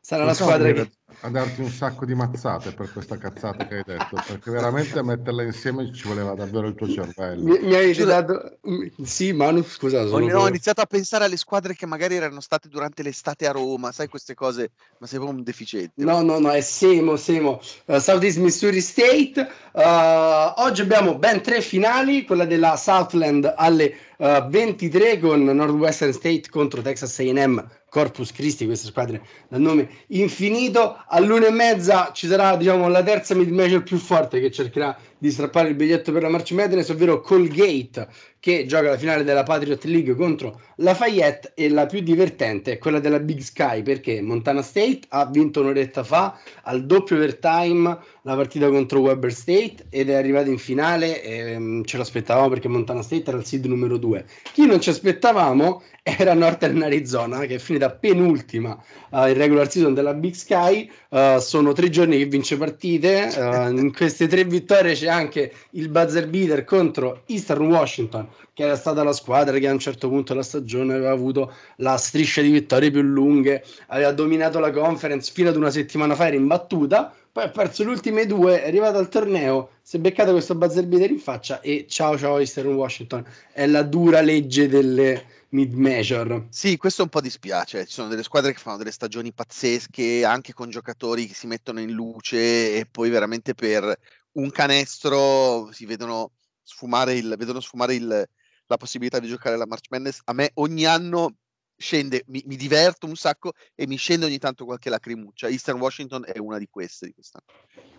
sarà 0.00 0.24
la 0.24 0.34
squadra 0.34 0.72
che 0.72 0.90
a 1.22 1.28
darti 1.28 1.60
un 1.60 1.68
sacco 1.68 2.04
di 2.04 2.14
mazzate 2.14 2.72
per 2.72 2.90
questa 2.92 3.18
cazzata 3.18 3.66
che 3.66 3.76
hai 3.76 3.82
detto, 3.84 4.22
perché 4.26 4.50
veramente 4.50 4.98
a 4.98 5.02
metterla 5.02 5.42
insieme 5.42 5.92
ci 5.92 6.08
voleva 6.08 6.34
davvero 6.34 6.66
il 6.66 6.74
tuo 6.74 6.88
cervello. 6.88 7.42
Mi, 7.42 7.58
mi 7.60 7.74
hai 7.74 7.94
dato... 7.94 8.58
Sì, 9.02 9.32
Manu, 9.32 9.62
scusa. 9.62 10.02
Ho, 10.02 10.18
ho 10.18 10.48
iniziato 10.48 10.80
a 10.80 10.86
pensare 10.86 11.24
alle 11.24 11.36
squadre 11.36 11.74
che 11.74 11.86
magari 11.86 12.14
erano 12.14 12.40
state 12.40 12.68
durante 12.68 13.02
l'estate 13.02 13.46
a 13.46 13.52
Roma, 13.52 13.92
sai 13.92 14.08
queste 14.08 14.34
cose, 14.34 14.70
ma 14.98 15.06
sei 15.06 15.18
proprio 15.18 15.38
un 15.38 15.44
deficiente. 15.44 15.92
No, 15.96 16.22
no, 16.22 16.38
no, 16.38 16.50
è 16.50 16.60
Semo, 16.60 17.16
Semo. 17.16 17.60
Uh, 17.86 17.98
Southeast 17.98 18.38
Missouri 18.38 18.80
State. 18.80 19.48
Uh, 19.72 20.62
oggi 20.62 20.80
abbiamo 20.80 21.18
ben 21.18 21.42
tre 21.42 21.60
finali, 21.60 22.24
quella 22.24 22.46
della 22.46 22.76
Southland 22.76 23.52
alle 23.56 23.94
uh, 24.16 24.24
eh, 24.24 24.46
23 24.48 25.18
con 25.18 25.44
Northwestern 25.44 26.12
State 26.12 26.48
contro 26.50 26.82
Texas 26.82 27.18
A&M 27.18 27.68
Corpus 27.90 28.32
Christi, 28.32 28.64
queste 28.64 28.86
squadre 28.86 29.20
dal 29.48 29.60
nome 29.60 29.88
infinito. 30.06 30.96
All'una 31.08 31.48
e 31.48 31.50
mezza 31.50 32.12
ci 32.14 32.26
sarà 32.26 32.56
diciamo, 32.56 32.88
la 32.88 33.02
terza 33.02 33.34
mid 33.34 33.50
major 33.50 33.82
più 33.82 33.98
forte 33.98 34.40
che 34.40 34.50
cercherà 34.50 34.96
di 35.18 35.30
strappare 35.30 35.68
il 35.68 35.74
biglietto 35.74 36.12
per 36.12 36.22
la 36.22 36.30
March 36.30 36.52
Madness, 36.52 36.88
ovvero 36.88 37.20
Colgate 37.20 38.08
che 38.40 38.64
gioca 38.66 38.88
la 38.88 38.96
finale 38.96 39.22
della 39.22 39.42
Patriot 39.42 39.84
League 39.84 40.14
contro 40.14 40.60
Lafayette 40.76 41.52
e 41.54 41.68
la 41.68 41.84
più 41.84 42.00
divertente 42.00 42.72
è 42.72 42.78
quella 42.78 42.98
della 42.98 43.20
Big 43.20 43.40
Sky 43.40 43.82
perché 43.82 44.22
Montana 44.22 44.62
State 44.62 45.00
ha 45.08 45.26
vinto 45.26 45.60
un'oretta 45.60 46.02
fa 46.02 46.38
al 46.62 46.86
doppio 46.86 47.16
overtime 47.16 47.98
la 48.22 48.34
partita 48.34 48.68
contro 48.68 49.00
Weber 49.00 49.32
State 49.32 49.86
ed 49.88 50.10
è 50.10 50.14
arrivata 50.14 50.48
in 50.48 50.58
finale 50.58 51.22
e 51.22 51.56
um, 51.56 51.84
ce 51.84 51.96
l'aspettavamo 51.96 52.48
perché 52.48 52.68
Montana 52.68 53.02
State 53.02 53.28
era 53.28 53.38
il 53.38 53.44
seed 53.44 53.64
numero 53.66 53.96
2. 53.96 54.24
Chi 54.52 54.66
non 54.66 54.80
ci 54.80 54.90
aspettavamo 54.90 55.82
era 56.02 56.34
Northern 56.34 56.82
Arizona 56.82 57.40
che 57.40 57.56
è 57.56 57.58
finita 57.58 57.90
penultima 57.90 58.78
uh, 59.10 59.26
in 59.26 59.34
regular 59.34 59.70
season 59.70 59.94
della 59.94 60.14
Big 60.14 60.34
Sky. 60.34 60.90
Uh, 61.08 61.38
sono 61.38 61.72
tre 61.72 61.88
giorni 61.88 62.18
che 62.18 62.26
vince 62.26 62.56
partite. 62.56 63.30
Uh, 63.36 63.76
in 63.76 63.92
queste 63.92 64.26
tre 64.26 64.44
vittorie 64.44 64.94
c'è 64.94 65.08
anche 65.08 65.52
il 65.70 65.88
buzzer 65.88 66.28
beater 66.28 66.64
contro 66.64 67.22
Eastern 67.26 67.66
Washington, 67.66 68.28
che 68.52 68.64
era 68.64 68.76
stata 68.76 69.02
la 69.02 69.12
squadra 69.12 69.58
che 69.58 69.68
a 69.68 69.72
un 69.72 69.78
certo 69.78 70.08
punto 70.08 70.32
della 70.32 70.44
stagione 70.44 70.94
aveva 70.94 71.10
avuto 71.10 71.52
la 71.76 71.96
striscia 71.96 72.42
di 72.42 72.50
vittorie 72.50 72.90
più 72.90 73.02
lunghe, 73.02 73.64
aveva 73.88 74.12
dominato 74.12 74.58
la 74.58 74.70
conference 74.70 75.32
fino 75.32 75.48
ad 75.48 75.56
una 75.56 75.70
settimana 75.70 76.14
fa, 76.14 76.26
era 76.26 76.36
imbattuta. 76.36 77.14
Poi 77.32 77.44
ha 77.44 77.50
perso 77.50 77.84
le 77.84 77.90
ultime 77.90 78.26
due, 78.26 78.60
è 78.60 78.66
arrivato 78.66 78.98
al 78.98 79.08
torneo, 79.08 79.70
si 79.82 79.96
è 79.96 80.00
beccato 80.00 80.32
questo 80.32 80.56
buzzer 80.56 80.84
beater 80.86 81.10
in 81.10 81.20
faccia 81.20 81.60
e 81.60 81.86
ciao 81.88 82.18
ciao 82.18 82.38
Eastern 82.38 82.74
Washington. 82.74 83.24
È 83.52 83.66
la 83.66 83.82
dura 83.82 84.20
legge 84.20 84.66
delle, 84.66 85.24
mid 85.50 85.72
major. 85.74 86.46
Sì, 86.50 86.76
questo 86.76 87.02
un 87.02 87.08
po' 87.08 87.20
dispiace. 87.20 87.86
Ci 87.86 87.92
sono 87.92 88.08
delle 88.08 88.22
squadre 88.22 88.52
che 88.52 88.58
fanno 88.58 88.76
delle 88.76 88.90
stagioni 88.90 89.32
pazzesche, 89.32 90.24
anche 90.24 90.52
con 90.52 90.70
giocatori 90.70 91.26
che 91.26 91.34
si 91.34 91.46
mettono 91.46 91.80
in 91.80 91.92
luce 91.92 92.76
e 92.76 92.86
poi 92.90 93.10
veramente 93.10 93.54
per 93.54 93.98
un 94.32 94.50
canestro 94.50 95.70
si 95.72 95.86
vedono 95.86 96.32
sfumare 96.70 97.14
il, 97.14 97.34
vedono 97.36 97.60
sfumare 97.60 97.94
il, 97.94 98.28
la 98.66 98.76
possibilità 98.76 99.18
di 99.18 99.28
giocare 99.28 99.56
la 99.56 99.66
March 99.66 99.86
Madness. 99.90 100.20
A 100.24 100.32
me 100.32 100.50
ogni 100.54 100.84
anno 100.86 101.34
scende, 101.76 102.22
mi, 102.26 102.42
mi, 102.46 102.56
diverto 102.56 103.06
un 103.06 103.16
sacco 103.16 103.52
e 103.74 103.86
mi 103.86 103.96
scende 103.96 104.26
ogni 104.26 104.38
tanto 104.38 104.64
qualche 104.64 104.90
lacrimuccia. 104.90 105.48
Eastern 105.48 105.80
Washington 105.80 106.24
è 106.26 106.38
una 106.38 106.58
di 106.58 106.68
queste 106.70 107.06
di 107.06 107.12
quest'anno. 107.14 107.46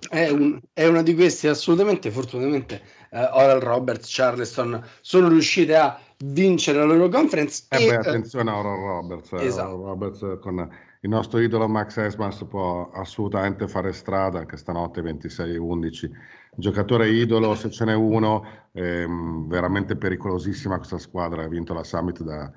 È, 0.07 0.29
un, 0.29 0.59
è 0.71 0.85
una 0.85 1.01
di 1.01 1.13
queste, 1.15 1.49
assolutamente. 1.49 2.11
Fortunatamente, 2.11 2.81
uh, 3.11 3.17
Oral 3.17 3.59
Roberts, 3.59 4.07
Charleston 4.09 4.81
sono 5.01 5.27
riuscite 5.27 5.75
a 5.75 5.99
vincere 6.19 6.77
la 6.77 6.85
loro 6.85 7.09
conference. 7.09 7.65
Eh 7.69 7.83
e, 7.83 7.87
beh, 7.87 7.95
attenzione 7.97 8.51
a 8.51 8.57
Oral 8.57 8.77
Roberts. 8.77 9.31
Eh, 9.33 9.45
esatto. 9.45 9.73
Oral 9.73 9.85
Roberts 9.85 10.39
con 10.39 10.69
il 11.03 11.09
nostro 11.09 11.39
idolo 11.39 11.67
Max 11.67 11.97
Esmas 11.97 12.45
può 12.47 12.91
assolutamente 12.91 13.67
fare 13.67 13.91
strada 13.91 14.39
anche 14.39 14.57
stanotte 14.57 15.01
26-11. 15.01 16.09
Giocatore 16.53 17.09
idolo, 17.09 17.55
se 17.55 17.69
ce 17.69 17.85
n'è 17.85 17.93
uno, 17.93 18.45
ehm, 18.73 19.47
veramente 19.47 19.95
pericolosissima 19.95 20.77
questa 20.77 20.97
squadra. 20.97 21.43
Ha 21.43 21.47
vinto 21.47 21.73
la 21.73 21.83
Summit 21.83 22.21
da 22.23 22.51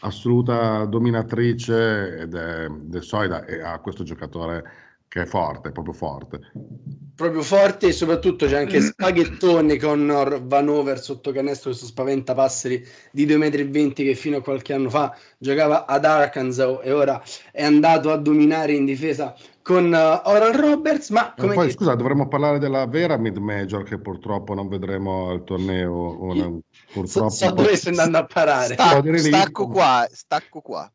assoluta 0.00 0.84
dominatrice 0.84 2.18
ed 2.18 2.34
è, 2.34 2.64
ed 2.64 2.94
è 2.94 3.02
solida 3.02 3.44
e 3.44 3.60
ha 3.60 3.78
questo 3.80 4.04
giocatore 4.04 4.86
che 5.08 5.22
è 5.22 5.24
forte, 5.24 5.72
proprio 5.72 5.94
forte. 5.94 6.52
Proprio 7.16 7.42
forte 7.42 7.88
e 7.88 7.92
soprattutto 7.92 8.46
c'è 8.46 8.58
anche 8.58 8.80
Spaghettone 8.82 9.78
con 9.78 10.42
Van 10.44 10.68
Over 10.68 11.00
sotto 11.00 11.32
canestro, 11.32 11.70
questo 11.70 11.86
spaventapasseri 11.86 12.86
di 13.10 13.26
2,20 13.26 13.88
m 13.88 13.92
che 13.92 14.14
fino 14.14 14.36
a 14.36 14.42
qualche 14.42 14.74
anno 14.74 14.90
fa 14.90 15.16
giocava 15.38 15.86
ad 15.86 16.04
Arkansas 16.04 16.80
e 16.82 16.92
ora 16.92 17.20
è 17.50 17.64
andato 17.64 18.12
a 18.12 18.18
dominare 18.18 18.74
in 18.74 18.84
difesa 18.84 19.34
con 19.68 19.92
uh, 19.92 20.26
Oral 20.26 20.54
Roberts, 20.54 21.10
ma 21.10 21.34
come 21.36 21.52
poi, 21.52 21.70
scusa, 21.70 21.94
dovremmo 21.94 22.26
parlare 22.26 22.58
della 22.58 22.86
vera 22.86 23.18
mid 23.18 23.36
major 23.36 23.82
che 23.82 23.98
purtroppo 23.98 24.54
non 24.54 24.66
vedremo 24.66 25.28
al 25.28 25.44
torneo. 25.44 26.22
Una, 26.22 26.58
purtroppo, 26.90 27.28
so, 27.28 27.48
so 27.48 27.50
dove 27.52 27.76
stai 27.76 27.92
andando 27.92 28.16
a 28.16 28.24
parare. 28.24 28.72
Sta, 28.72 29.02
stacco 29.18 29.68
qua, 29.68 30.08
stacco 30.10 30.62
qua. 30.62 30.90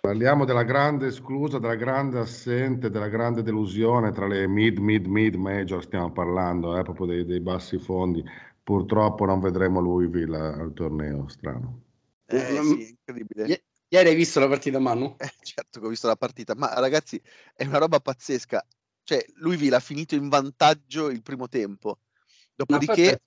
Parliamo 0.00 0.44
della 0.44 0.62
grande 0.62 1.08
esclusa, 1.08 1.58
della 1.58 1.74
grande 1.74 2.20
assente, 2.20 2.88
della 2.88 3.08
grande 3.08 3.42
delusione 3.42 4.12
tra 4.12 4.28
le 4.28 4.46
mid, 4.46 4.78
mid, 4.78 5.06
mid 5.06 5.34
major, 5.34 5.82
stiamo 5.82 6.12
parlando, 6.12 6.78
eh, 6.78 6.82
proprio 6.84 7.06
dei, 7.06 7.24
dei 7.24 7.40
bassi 7.40 7.78
fondi. 7.78 8.22
Purtroppo 8.62 9.24
non 9.24 9.40
vedremo 9.40 9.80
Louisville 9.80 10.36
al 10.36 10.72
torneo, 10.72 11.26
strano. 11.26 11.80
Eh, 12.26 12.60
sì, 12.62 12.90
incredibile. 12.90 13.63
Ieri 13.94 14.08
hai 14.08 14.16
visto 14.16 14.40
la 14.40 14.48
partita, 14.48 14.80
Manu? 14.80 15.14
Eh, 15.18 15.32
certo 15.40 15.78
che 15.78 15.86
ho 15.86 15.88
visto 15.88 16.08
la 16.08 16.16
partita, 16.16 16.56
ma 16.56 16.74
ragazzi, 16.80 17.20
è 17.54 17.64
una 17.64 17.78
roba 17.78 18.00
pazzesca. 18.00 18.66
Cioè, 19.04 19.24
Louisville 19.36 19.76
ha 19.76 19.80
finito 19.80 20.16
in 20.16 20.28
vantaggio 20.28 21.10
il 21.10 21.22
primo 21.22 21.46
tempo, 21.46 22.00
dopodiché 22.56 23.22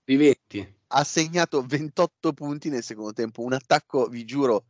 ha 0.87 1.03
segnato 1.05 1.61
28 1.61 2.33
punti 2.33 2.67
nel 2.67 2.83
secondo 2.83 3.13
tempo, 3.13 3.43
un 3.43 3.53
attacco, 3.53 4.07
vi 4.07 4.25
giuro, 4.25 4.65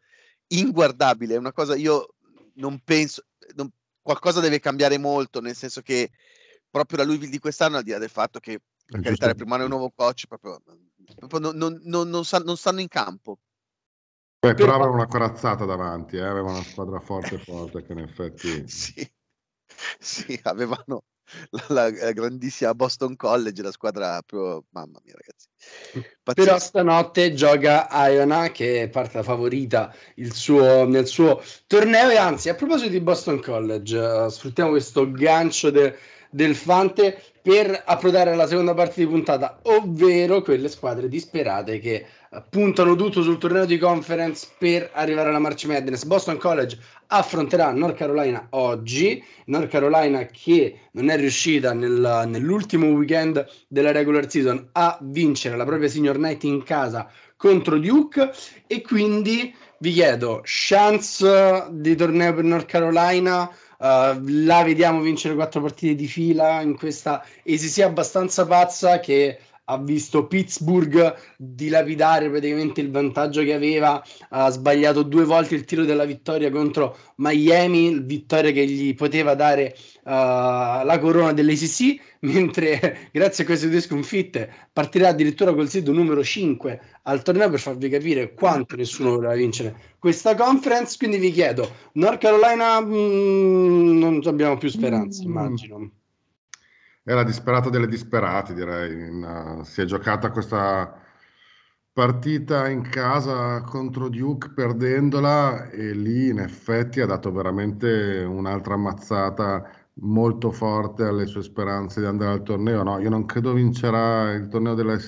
inguardabile, 0.49 1.33
è 1.33 1.37
una 1.39 1.51
cosa, 1.51 1.75
io 1.75 2.13
non 2.55 2.79
penso, 2.83 3.25
non, 3.55 3.71
qualcosa 3.99 4.39
deve 4.39 4.59
cambiare 4.59 4.99
molto, 4.99 5.41
nel 5.41 5.55
senso 5.55 5.81
che 5.81 6.11
proprio 6.69 6.99
la 6.99 7.05
Louisville 7.05 7.31
di 7.31 7.39
quest'anno, 7.39 7.77
al 7.77 7.83
di 7.83 7.89
là 7.89 7.97
del 7.97 8.09
fatto 8.09 8.39
che 8.39 8.61
per 8.85 9.01
carità, 9.01 9.33
primo 9.33 9.55
anno 9.55 9.63
è 9.63 9.65
un 9.65 9.71
nuovo 9.71 9.91
coach, 9.95 10.27
proprio, 10.27 10.61
proprio 11.15 11.51
non, 11.51 11.79
non, 11.85 12.07
non 12.07 12.23
stanno 12.23 12.81
in 12.81 12.87
campo. 12.87 13.39
Beh, 14.39 14.53
però 14.53 14.75
avevano 14.75 14.93
una 14.93 15.07
corazzata 15.07 15.65
davanti, 15.65 16.17
eh? 16.17 16.21
avevano 16.21 16.55
una 16.55 16.63
squadra 16.63 16.99
forte 16.99 17.37
forte 17.39 17.83
che 17.83 17.93
in 17.93 17.99
effetti... 17.99 18.63
sì, 18.69 19.09
sì, 19.99 20.39
avevano 20.43 21.03
la, 21.69 21.89
la, 21.89 22.11
grandissima 22.11 22.73
Boston 22.73 23.15
College, 23.15 23.61
la 23.61 23.71
squadra 23.71 24.21
proprio... 24.21 24.63
Mamma 24.69 24.99
mia 25.03 25.15
ragazzi. 25.15 25.47
Pazzesco. 26.21 26.45
Però 26.45 26.59
stanotte 26.59 27.33
gioca 27.33 27.87
Iona 28.09 28.51
che 28.51 28.83
è 28.83 28.89
parte 28.89 29.23
favorita 29.23 29.93
suo, 30.31 30.85
nel 30.85 31.07
suo 31.07 31.41
torneo 31.65 32.09
e 32.09 32.17
anzi 32.17 32.49
a 32.49 32.55
proposito 32.55 32.91
di 32.91 33.01
Boston 33.01 33.41
College, 33.41 33.97
uh, 33.97 34.29
sfruttiamo 34.29 34.69
questo 34.69 35.09
gancio 35.11 35.71
de, 35.71 35.97
del 36.29 36.55
Fante 36.55 37.21
per 37.41 37.83
approdare 37.85 38.31
alla 38.31 38.47
seconda 38.47 38.73
parte 38.73 39.01
di 39.01 39.07
puntata, 39.07 39.59
ovvero 39.63 40.41
quelle 40.41 40.67
squadre 40.67 41.07
disperate 41.07 41.79
che 41.79 42.05
puntano 42.49 42.95
tutto 42.95 43.21
sul 43.21 43.37
torneo 43.37 43.65
di 43.65 43.77
conference 43.77 44.47
per 44.57 44.89
arrivare 44.93 45.29
alla 45.29 45.39
March 45.39 45.65
Madness. 45.65 46.03
Boston 46.03 46.37
College 46.37 46.77
affronterà 47.07 47.71
North 47.71 47.95
Carolina 47.95 48.47
oggi, 48.51 49.23
North 49.45 49.69
Carolina 49.69 50.25
che 50.25 50.79
non 50.91 51.09
è 51.09 51.15
riuscita 51.15 51.73
nel, 51.73 52.25
nell'ultimo 52.27 52.87
weekend 52.87 53.45
della 53.67 53.91
regular 53.91 54.29
season 54.29 54.69
a 54.73 54.97
vincere 55.01 55.55
la 55.55 55.65
propria 55.65 55.87
senior 55.87 56.17
night 56.17 56.43
in 56.43 56.63
casa 56.63 57.09
contro 57.37 57.77
Duke 57.77 58.31
e 58.65 58.81
quindi 58.81 59.55
vi 59.79 59.93
chiedo 59.93 60.41
chance 60.43 61.67
di 61.71 61.95
torneo 61.95 62.33
per 62.33 62.43
North 62.43 62.65
Carolina? 62.65 63.49
Uh, 63.77 64.19
la 64.25 64.63
vediamo 64.63 65.01
vincere 65.01 65.35
quattro 65.35 65.61
partite 65.61 65.93
di 65.93 66.07
fila 66.07 66.61
in 66.61 66.75
questa 66.75 67.23
ECC 67.43 67.81
abbastanza 67.81 68.45
pazza 68.47 68.99
che 68.99 69.39
ha 69.69 69.77
visto 69.77 70.27
Pittsburgh 70.27 71.15
dilapidare 71.37 72.29
praticamente 72.29 72.81
il 72.81 72.89
vantaggio 72.89 73.43
che 73.43 73.53
aveva, 73.53 74.01
ha 74.29 74.49
sbagliato 74.49 75.03
due 75.03 75.25
volte 75.25 75.55
il 75.55 75.65
tiro 75.65 75.83
della 75.83 76.05
vittoria 76.05 76.49
contro 76.49 76.95
Miami, 77.15 77.99
vittoria 77.99 78.51
che 78.51 78.65
gli 78.65 78.95
poteva 78.95 79.35
dare 79.35 79.75
uh, 80.03 80.09
la 80.09 80.97
corona 81.01 81.33
dell'ACC, 81.33 82.15
mentre 82.27 83.09
grazie 83.11 83.43
a 83.43 83.45
queste 83.47 83.69
due 83.69 83.81
sconfitte 83.81 84.49
partirà 84.71 85.09
addirittura 85.09 85.53
col 85.53 85.69
sito 85.69 85.91
numero 85.91 86.23
5 86.23 86.81
al 87.03 87.21
torneo 87.21 87.49
per 87.49 87.59
farvi 87.59 87.89
capire 87.89 88.33
quanto 88.33 88.75
nessuno 88.75 89.15
voleva 89.15 89.33
vincere 89.33 89.95
questa 89.99 90.35
conference, 90.35 90.95
quindi 90.97 91.17
vi 91.17 91.31
chiedo, 91.31 91.69
North 91.93 92.19
Carolina 92.19 92.79
mh, 92.79 92.95
mm, 92.95 93.97
non 93.97 94.21
abbiamo 94.25 94.57
più 94.57 94.69
speranze, 94.69 95.23
mm. 95.23 95.25
immagino. 95.25 95.91
È 97.07 97.13
la 97.13 97.23
disperata 97.23 97.69
delle 97.69 97.87
disperate, 97.87 98.53
direi. 98.53 98.91
In, 98.91 99.23
uh, 99.23 99.63
si 99.63 99.79
è 99.79 99.85
giocata 99.85 100.29
questa 100.29 100.93
partita 101.93 102.67
in 102.67 102.81
casa 102.81 103.61
contro 103.61 104.09
Duke 104.09 104.49
perdendola 104.53 105.69
e 105.69 105.93
lì 105.93 106.27
in 106.27 106.39
effetti 106.39 106.99
ha 106.99 107.05
dato 107.05 107.31
veramente 107.31 108.25
un'altra 108.27 108.73
ammazzata 108.73 109.71
molto 110.01 110.51
forte 110.51 111.05
alle 111.05 111.27
sue 111.27 111.43
speranze 111.43 112.01
di 112.01 112.07
andare 112.07 112.31
al 112.31 112.43
torneo. 112.43 112.83
No, 112.83 112.99
io 112.99 113.09
non 113.09 113.25
credo 113.25 113.53
vincerà 113.53 114.33
il 114.33 114.49
torneo 114.49 114.73
della 114.73 114.99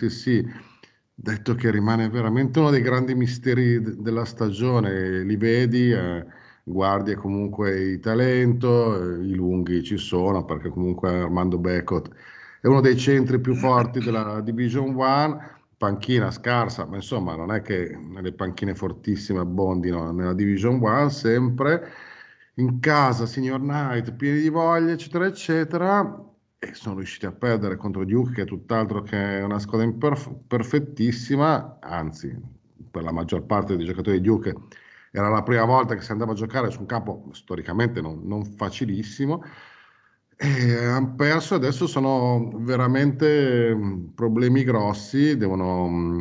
detto 1.13 1.53
che 1.55 1.69
rimane 1.69 2.07
veramente 2.07 2.59
uno 2.59 2.69
dei 2.69 2.81
grandi 2.81 3.13
misteri 3.13 3.81
d- 3.81 3.95
della 3.95 4.23
stagione. 4.23 5.23
Li 5.23 5.35
vedi, 5.35 5.91
eh, 5.91 6.25
guardie 6.69 7.15
comunque 7.15 7.71
il 7.71 7.99
talento, 7.99 8.95
eh, 8.95 9.25
i 9.25 9.33
lunghi 9.33 9.83
ci 9.83 9.97
sono 9.97 10.45
perché 10.45 10.69
comunque 10.69 11.09
Armando 11.09 11.57
Becot 11.57 12.09
è 12.61 12.67
uno 12.67 12.81
dei 12.81 12.97
centri 12.97 13.39
più 13.39 13.55
forti 13.55 13.99
della 13.99 14.41
Division 14.41 14.93
1, 14.93 15.41
panchina 15.77 16.29
scarsa, 16.29 16.85
ma 16.85 16.97
insomma 16.97 17.35
non 17.35 17.51
è 17.51 17.61
che 17.61 17.97
le 18.21 18.33
panchine 18.33 18.75
fortissime 18.75 19.39
abbondino 19.39 20.11
nella 20.11 20.33
Division 20.33 20.75
1 20.81 21.09
sempre, 21.09 21.87
in 22.55 22.79
casa 22.79 23.25
Signor 23.25 23.61
Knight, 23.61 24.11
pieni 24.13 24.41
di 24.41 24.49
voglia, 24.49 24.91
eccetera, 24.91 25.25
eccetera, 25.25 26.23
e 26.59 26.73
sono 26.73 26.97
riusciti 26.97 27.25
a 27.25 27.31
perdere 27.31 27.77
contro 27.77 28.03
Duke 28.03 28.33
che 28.33 28.41
è 28.41 28.45
tutt'altro 28.45 29.01
che 29.01 29.39
una 29.41 29.59
squadra 29.59 29.87
imperf- 29.87 30.35
perfettissima, 30.45 31.77
anzi 31.79 32.37
per 32.91 33.03
la 33.03 33.11
maggior 33.11 33.43
parte 33.43 33.77
dei 33.77 33.85
giocatori 33.85 34.19
di 34.19 34.27
Duke 34.27 34.55
era 35.11 35.29
la 35.29 35.43
prima 35.43 35.65
volta 35.65 35.95
che 35.95 36.01
si 36.01 36.11
andava 36.11 36.31
a 36.33 36.35
giocare 36.35 36.69
su 36.69 36.79
un 36.81 36.85
campo 36.85 37.29
storicamente 37.31 38.01
non, 38.01 38.21
non 38.23 38.45
facilissimo. 38.45 39.43
E 40.41 40.85
hanno 40.85 41.15
perso 41.15 41.55
adesso 41.55 41.85
sono 41.85 42.51
veramente 42.59 43.75
mm, 43.75 44.05
problemi 44.15 44.63
grossi, 44.63 45.35
devono... 45.35 45.87
Mm, 45.89 46.19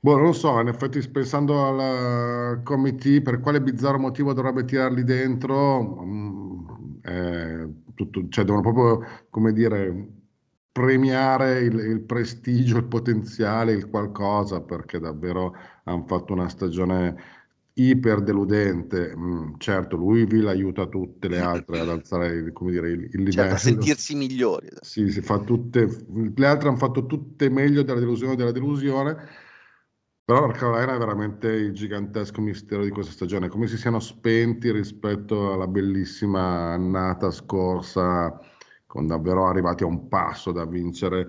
boh, 0.00 0.16
non 0.16 0.34
so, 0.34 0.58
in 0.60 0.68
effetti 0.68 1.06
pensando 1.08 1.64
al 1.66 2.62
committee, 2.64 3.22
per 3.22 3.40
quale 3.40 3.60
bizzarro 3.62 3.98
motivo 3.98 4.32
dovrebbe 4.32 4.64
tirarli 4.64 5.04
dentro, 5.04 6.02
eh, 7.02 7.68
tutto, 7.94 8.26
cioè 8.28 8.44
devono 8.44 8.62
proprio, 8.62 9.26
come 9.30 9.52
dire, 9.52 10.08
premiare 10.72 11.60
il, 11.60 11.78
il, 11.78 12.00
prestigio, 12.00 12.78
il 12.78 12.84
potenziale, 12.86 13.72
il 13.72 13.88
qualcosa, 13.88 14.60
perché 14.60 14.98
davvero 14.98 15.54
hanno 15.84 16.04
fatto 16.06 16.32
una 16.32 16.48
stagione 16.48 17.39
iper 17.74 18.22
deludente. 18.22 19.14
Mm, 19.16 19.54
certo, 19.58 19.96
Louisville 19.96 20.50
aiuta 20.50 20.86
tutte 20.86 21.28
le 21.28 21.38
altre 21.38 21.80
ad 21.80 21.88
alzare 21.88 22.52
come 22.52 22.72
dire, 22.72 22.90
il, 22.90 23.02
il 23.02 23.22
livello. 23.22 23.32
Certo, 23.32 23.54
a 23.54 23.58
sentirsi 23.58 24.14
migliori. 24.14 24.68
Sì, 24.80 25.08
si 25.10 25.20
fa 25.20 25.38
tutte, 25.38 26.04
le 26.34 26.46
altre 26.46 26.68
hanno 26.68 26.78
fatto 26.78 27.06
tutte 27.06 27.48
meglio 27.48 27.82
della 27.82 28.00
delusione 28.00 28.36
della 28.36 28.52
delusione. 28.52 29.16
Però 30.24 30.46
la 30.46 30.52
Carolina 30.52 30.94
è 30.94 30.98
veramente 30.98 31.48
il 31.48 31.72
gigantesco 31.72 32.40
mistero 32.40 32.84
di 32.84 32.90
questa 32.90 33.10
stagione, 33.10 33.48
come 33.48 33.66
si 33.66 33.76
siano 33.76 33.98
spenti 33.98 34.70
rispetto 34.70 35.52
alla 35.52 35.66
bellissima 35.66 36.72
annata 36.72 37.32
scorsa, 37.32 38.38
con 38.86 39.08
davvero 39.08 39.48
arrivati 39.48 39.82
a 39.82 39.86
un 39.86 40.06
passo 40.06 40.52
da 40.52 40.64
vincere 40.64 41.26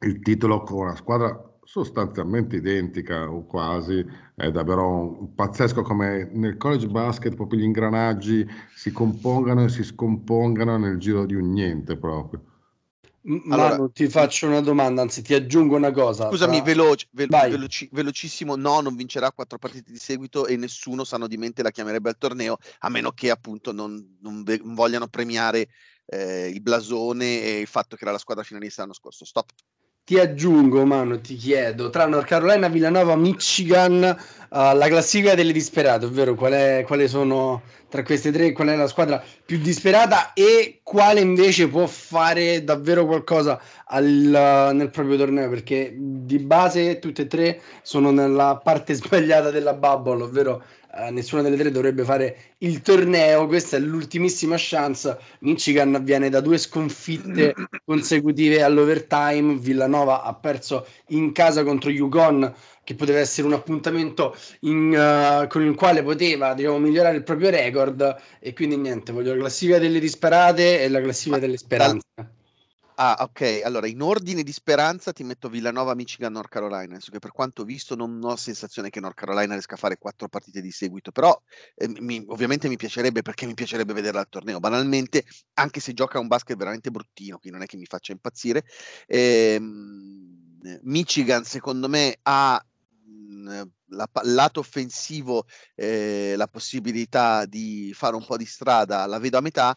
il 0.00 0.20
titolo 0.22 0.62
con 0.62 0.78
una 0.78 0.96
squadra 0.96 1.50
sostanzialmente 1.62 2.56
identica 2.56 3.30
o 3.30 3.44
quasi, 3.44 4.04
è 4.40 4.50
davvero 4.50 5.30
pazzesco 5.34 5.82
come 5.82 6.30
nel 6.32 6.56
college 6.56 6.86
basket 6.86 7.34
proprio 7.34 7.60
gli 7.60 7.64
ingranaggi 7.64 8.48
si 8.74 8.90
compongano 8.90 9.64
e 9.64 9.68
si 9.68 9.84
scompongano 9.84 10.78
nel 10.78 10.98
giro 10.98 11.26
di 11.26 11.34
un 11.34 11.52
niente 11.52 11.96
proprio. 11.96 12.44
Allora, 13.50 13.70
Manu, 13.70 13.92
ti 13.92 14.08
faccio 14.08 14.46
una 14.46 14.60
domanda, 14.60 15.02
anzi 15.02 15.20
ti 15.20 15.34
aggiungo 15.34 15.76
una 15.76 15.90
cosa. 15.90 16.28
Scusami, 16.28 16.56
tra... 16.56 16.64
veloce, 16.64 17.06
ve- 17.10 17.26
veloci- 17.26 17.88
velocissimo, 17.92 18.56
no, 18.56 18.80
non 18.80 18.96
vincerà 18.96 19.30
quattro 19.30 19.58
partite 19.58 19.92
di 19.92 19.98
seguito 19.98 20.46
e 20.46 20.56
nessuno 20.56 21.04
sano 21.04 21.26
di 21.26 21.36
mente 21.36 21.62
la 21.62 21.70
chiamerebbe 21.70 22.08
al 22.08 22.16
torneo, 22.16 22.56
a 22.78 22.88
meno 22.88 23.12
che 23.12 23.30
appunto 23.30 23.72
non, 23.72 24.16
non 24.22 24.42
ve- 24.42 24.60
vogliano 24.64 25.06
premiare 25.08 25.68
eh, 26.06 26.48
il 26.48 26.62
blasone 26.62 27.42
e 27.42 27.60
il 27.60 27.66
fatto 27.66 27.94
che 27.94 28.04
era 28.04 28.12
la 28.12 28.18
squadra 28.18 28.42
finalista 28.42 28.80
l'anno 28.80 28.94
scorso. 28.94 29.26
Stop. 29.26 29.50
Ti 30.10 30.18
aggiungo, 30.18 30.84
Manu, 30.84 31.20
ti 31.20 31.36
chiedo, 31.36 31.88
tra 31.88 32.04
North 32.04 32.26
Carolina, 32.26 32.66
Villanova, 32.66 33.14
Michigan, 33.14 34.02
uh, 34.02 34.56
la 34.74 34.88
classifica 34.88 35.36
delle 35.36 35.52
disperate, 35.52 36.06
ovvero 36.06 36.34
qual 36.34 36.52
è, 36.52 36.82
quali 36.84 37.06
sono 37.06 37.62
tra 37.88 38.02
queste 38.02 38.32
tre, 38.32 38.50
qual 38.50 38.70
è 38.70 38.74
la 38.74 38.88
squadra 38.88 39.22
più 39.44 39.60
disperata 39.60 40.32
e 40.32 40.80
quale 40.82 41.20
invece 41.20 41.68
può 41.68 41.86
fare 41.86 42.64
davvero 42.64 43.06
qualcosa 43.06 43.60
al, 43.84 44.70
nel 44.74 44.90
proprio 44.90 45.16
torneo, 45.16 45.48
perché 45.48 45.94
di 45.96 46.40
base 46.40 46.98
tutte 46.98 47.22
e 47.22 47.26
tre 47.28 47.60
sono 47.82 48.10
nella 48.10 48.60
parte 48.60 48.94
sbagliata 48.98 49.52
della 49.52 49.74
bubble, 49.74 50.24
ovvero 50.24 50.64
uh, 50.94 51.12
nessuna 51.12 51.42
delle 51.42 51.56
tre 51.56 51.70
dovrebbe 51.70 52.04
fare 52.04 52.54
il 52.58 52.80
torneo. 52.82 53.46
Questa 53.46 53.76
è 53.76 53.80
l'ultimissima 53.80 54.56
chance. 54.58 55.16
Michigan 55.40 56.00
viene 56.02 56.28
da 56.28 56.40
due 56.40 56.58
sconfitte 56.58 57.54
consecutive 57.84 58.62
all'overtime. 58.62 59.58
Villanova 59.58 60.22
ha 60.22 60.34
perso 60.34 60.86
in 61.08 61.32
casa 61.32 61.62
contro 61.64 61.90
Yukon, 61.90 62.52
che 62.84 62.94
poteva 62.94 63.18
essere 63.18 63.46
un 63.46 63.52
appuntamento 63.52 64.36
in, 64.60 64.90
uh, 64.90 65.46
con 65.46 65.62
il 65.62 65.74
quale 65.74 66.02
poteva 66.02 66.54
diciamo, 66.54 66.78
migliorare 66.78 67.16
il 67.16 67.22
proprio 67.22 67.50
record. 67.50 68.16
E 68.38 68.52
quindi 68.52 68.76
niente, 68.76 69.12
voglio 69.12 69.32
la 69.34 69.40
classifica 69.40 69.78
delle 69.78 70.00
disperate 70.00 70.82
e 70.82 70.88
la 70.88 71.00
classifica 71.00 71.38
delle 71.38 71.56
speranze. 71.56 72.38
Ah, 73.02 73.16
ok. 73.20 73.62
Allora, 73.64 73.86
in 73.86 74.02
ordine 74.02 74.42
di 74.42 74.52
speranza 74.52 75.12
ti 75.14 75.24
metto 75.24 75.48
Villanova, 75.48 75.94
Michigan, 75.94 76.32
North 76.32 76.50
Carolina. 76.50 76.96
Adesso 76.96 77.10
che 77.10 77.18
per 77.18 77.32
quanto 77.32 77.64
visto 77.64 77.94
non 77.96 78.20
ho 78.22 78.36
sensazione 78.36 78.90
che 78.90 79.00
North 79.00 79.14
Carolina 79.16 79.54
riesca 79.54 79.74
a 79.76 79.78
fare 79.78 79.96
quattro 79.96 80.28
partite 80.28 80.60
di 80.60 80.70
seguito, 80.70 81.10
però 81.10 81.34
eh, 81.76 81.88
mi, 81.88 82.22
ovviamente 82.28 82.68
mi 82.68 82.76
piacerebbe 82.76 83.22
perché 83.22 83.46
mi 83.46 83.54
piacerebbe 83.54 83.94
vederla 83.94 84.20
al 84.20 84.28
torneo. 84.28 84.58
Banalmente, 84.60 85.24
anche 85.54 85.80
se 85.80 85.94
gioca 85.94 86.18
un 86.18 86.26
basket 86.26 86.58
veramente 86.58 86.90
bruttino, 86.90 87.38
che 87.38 87.50
non 87.50 87.62
è 87.62 87.66
che 87.66 87.78
mi 87.78 87.86
faccia 87.86 88.12
impazzire. 88.12 88.64
Ehm, 89.06 90.58
Michigan, 90.82 91.42
secondo 91.44 91.88
me, 91.88 92.18
ha 92.22 92.62
mh, 93.06 93.62
la, 93.92 94.08
lato 94.24 94.60
offensivo 94.60 95.46
eh, 95.74 96.34
la 96.36 96.48
possibilità 96.48 97.46
di 97.46 97.92
fare 97.94 98.14
un 98.14 98.26
po' 98.26 98.36
di 98.36 98.44
strada, 98.44 99.06
la 99.06 99.18
vedo 99.18 99.38
a 99.38 99.40
metà 99.40 99.74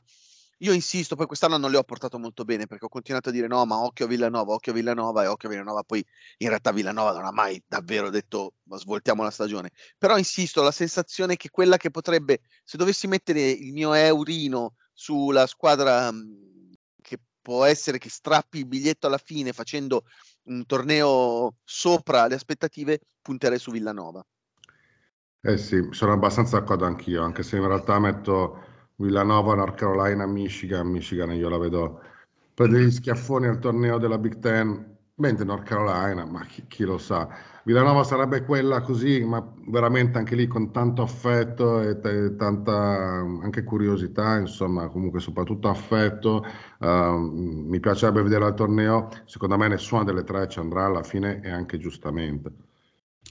io 0.59 0.71
insisto, 0.73 1.15
poi 1.15 1.25
quest'anno 1.25 1.57
non 1.57 1.71
le 1.71 1.77
ho 1.77 1.83
portato 1.83 2.17
molto 2.19 2.43
bene 2.45 2.67
perché 2.67 2.85
ho 2.85 2.89
continuato 2.89 3.29
a 3.29 3.31
dire 3.31 3.47
no, 3.47 3.65
ma 3.65 3.83
occhio 3.83 4.05
a 4.05 4.07
Villanova, 4.07 4.53
occhio 4.53 4.71
a 4.71 4.75
Villanova 4.75 5.23
e 5.23 5.27
occhio 5.27 5.47
a 5.49 5.51
Villanova. 5.51 5.83
Poi 5.83 6.05
in 6.37 6.47
realtà 6.47 6.71
Villanova 6.71 7.11
non 7.11 7.25
ha 7.25 7.31
mai 7.31 7.61
davvero 7.67 8.09
detto 8.09 8.53
svoltiamo 8.69 9.23
la 9.23 9.31
stagione. 9.31 9.71
Però 9.97 10.17
insisto, 10.17 10.61
la 10.61 10.71
sensazione 10.71 11.35
che 11.35 11.49
quella 11.49 11.77
che 11.77 11.91
potrebbe, 11.91 12.41
se 12.63 12.77
dovessi 12.77 13.07
mettere 13.07 13.49
il 13.49 13.73
mio 13.73 13.93
eurino 13.93 14.75
sulla 14.93 15.47
squadra 15.47 16.11
mhmm, 16.11 16.71
che 17.01 17.19
può 17.41 17.65
essere 17.65 17.97
che 17.97 18.09
strappi 18.09 18.59
il 18.59 18.67
biglietto 18.67 19.07
alla 19.07 19.17
fine 19.17 19.51
facendo 19.53 20.05
un 20.43 20.65
torneo 20.65 21.55
sopra 21.63 22.27
le 22.27 22.35
aspettative, 22.35 23.01
punterei 23.21 23.59
su 23.59 23.71
Villanova. 23.71 24.25
Eh 25.45 25.57
sì, 25.57 25.89
sono 25.91 26.13
abbastanza 26.13 26.59
d'accordo 26.59 26.85
anch'io, 26.85 27.21
anche 27.21 27.43
se 27.43 27.57
in 27.57 27.67
realtà 27.67 27.99
metto 27.99 28.71
Villanova, 28.97 29.55
North 29.55 29.75
Carolina, 29.77 30.25
Michigan, 30.25 30.87
Michigan 30.87 31.31
io 31.33 31.49
la 31.49 31.57
vedo 31.57 32.01
prendere 32.53 32.85
gli 32.85 32.91
schiaffoni 32.91 33.47
al 33.47 33.59
torneo 33.59 33.97
della 33.97 34.17
Big 34.17 34.39
Ten, 34.39 34.91
mentre 35.15 35.45
North 35.45 35.63
Carolina, 35.63 36.25
ma 36.25 36.43
chi, 36.45 36.65
chi, 36.67 36.83
lo 36.83 36.97
sa. 36.97 37.27
Villanova 37.63 38.03
sarebbe 38.03 38.43
quella 38.43 38.81
così, 38.81 39.23
ma 39.23 39.45
veramente 39.67 40.17
anche 40.17 40.35
lì 40.35 40.47
con 40.47 40.71
tanto 40.71 41.01
affetto 41.01 41.81
e 41.81 41.99
t- 41.99 42.35
tanta 42.35 42.71
anche 42.71 43.63
curiosità, 43.63 44.37
insomma, 44.37 44.87
comunque 44.89 45.19
soprattutto 45.19 45.69
affetto. 45.69 46.45
Uh, 46.79 47.17
mi 47.17 47.79
piacerebbe 47.79 48.21
vedere 48.21 48.45
al 48.45 48.55
torneo, 48.55 49.09
secondo 49.25 49.57
me 49.57 49.67
nessuna 49.67 50.03
delle 50.03 50.23
tre 50.23 50.47
ci 50.47 50.59
andrà 50.59 50.85
alla 50.85 51.03
fine 51.03 51.41
e 51.41 51.49
anche 51.49 51.77
giustamente. 51.77 52.72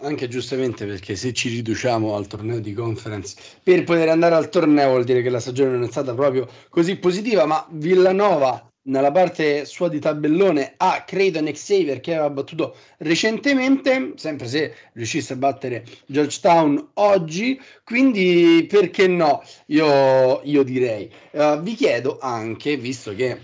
Anche 0.00 0.26
giustamente 0.26 0.86
perché 0.86 1.14
se 1.14 1.32
ci 1.32 1.48
riduciamo 1.48 2.16
al 2.16 2.26
torneo 2.26 2.58
di 2.58 2.72
conference 2.72 3.36
per 3.62 3.84
poter 3.84 4.08
andare 4.08 4.34
al 4.34 4.48
torneo 4.48 4.88
vuol 4.88 5.04
dire 5.04 5.22
che 5.22 5.30
la 5.30 5.38
stagione 5.38 5.72
non 5.72 5.84
è 5.84 5.88
stata 5.88 6.14
proprio 6.14 6.48
così 6.70 6.96
positiva, 6.96 7.46
ma 7.46 7.64
Villanova 7.70 8.72
nella 8.84 9.12
parte 9.12 9.64
sua 9.64 9.88
di 9.88 10.00
tabellone 10.00 10.74
ha 10.76 11.04
Creighton 11.06 11.50
Xavier 11.52 12.00
che 12.00 12.14
aveva 12.14 12.30
battuto 12.30 12.74
recentemente, 12.98 14.14
sempre 14.16 14.48
se 14.48 14.74
riuscisse 14.94 15.34
a 15.34 15.36
battere 15.36 15.84
Georgetown 16.06 16.90
oggi, 16.94 17.60
quindi 17.84 18.66
perché 18.68 19.06
no? 19.06 19.42
Io, 19.66 20.40
io 20.42 20.62
direi. 20.64 21.08
Uh, 21.30 21.60
vi 21.60 21.74
chiedo 21.74 22.18
anche, 22.20 22.76
visto 22.76 23.14
che 23.14 23.38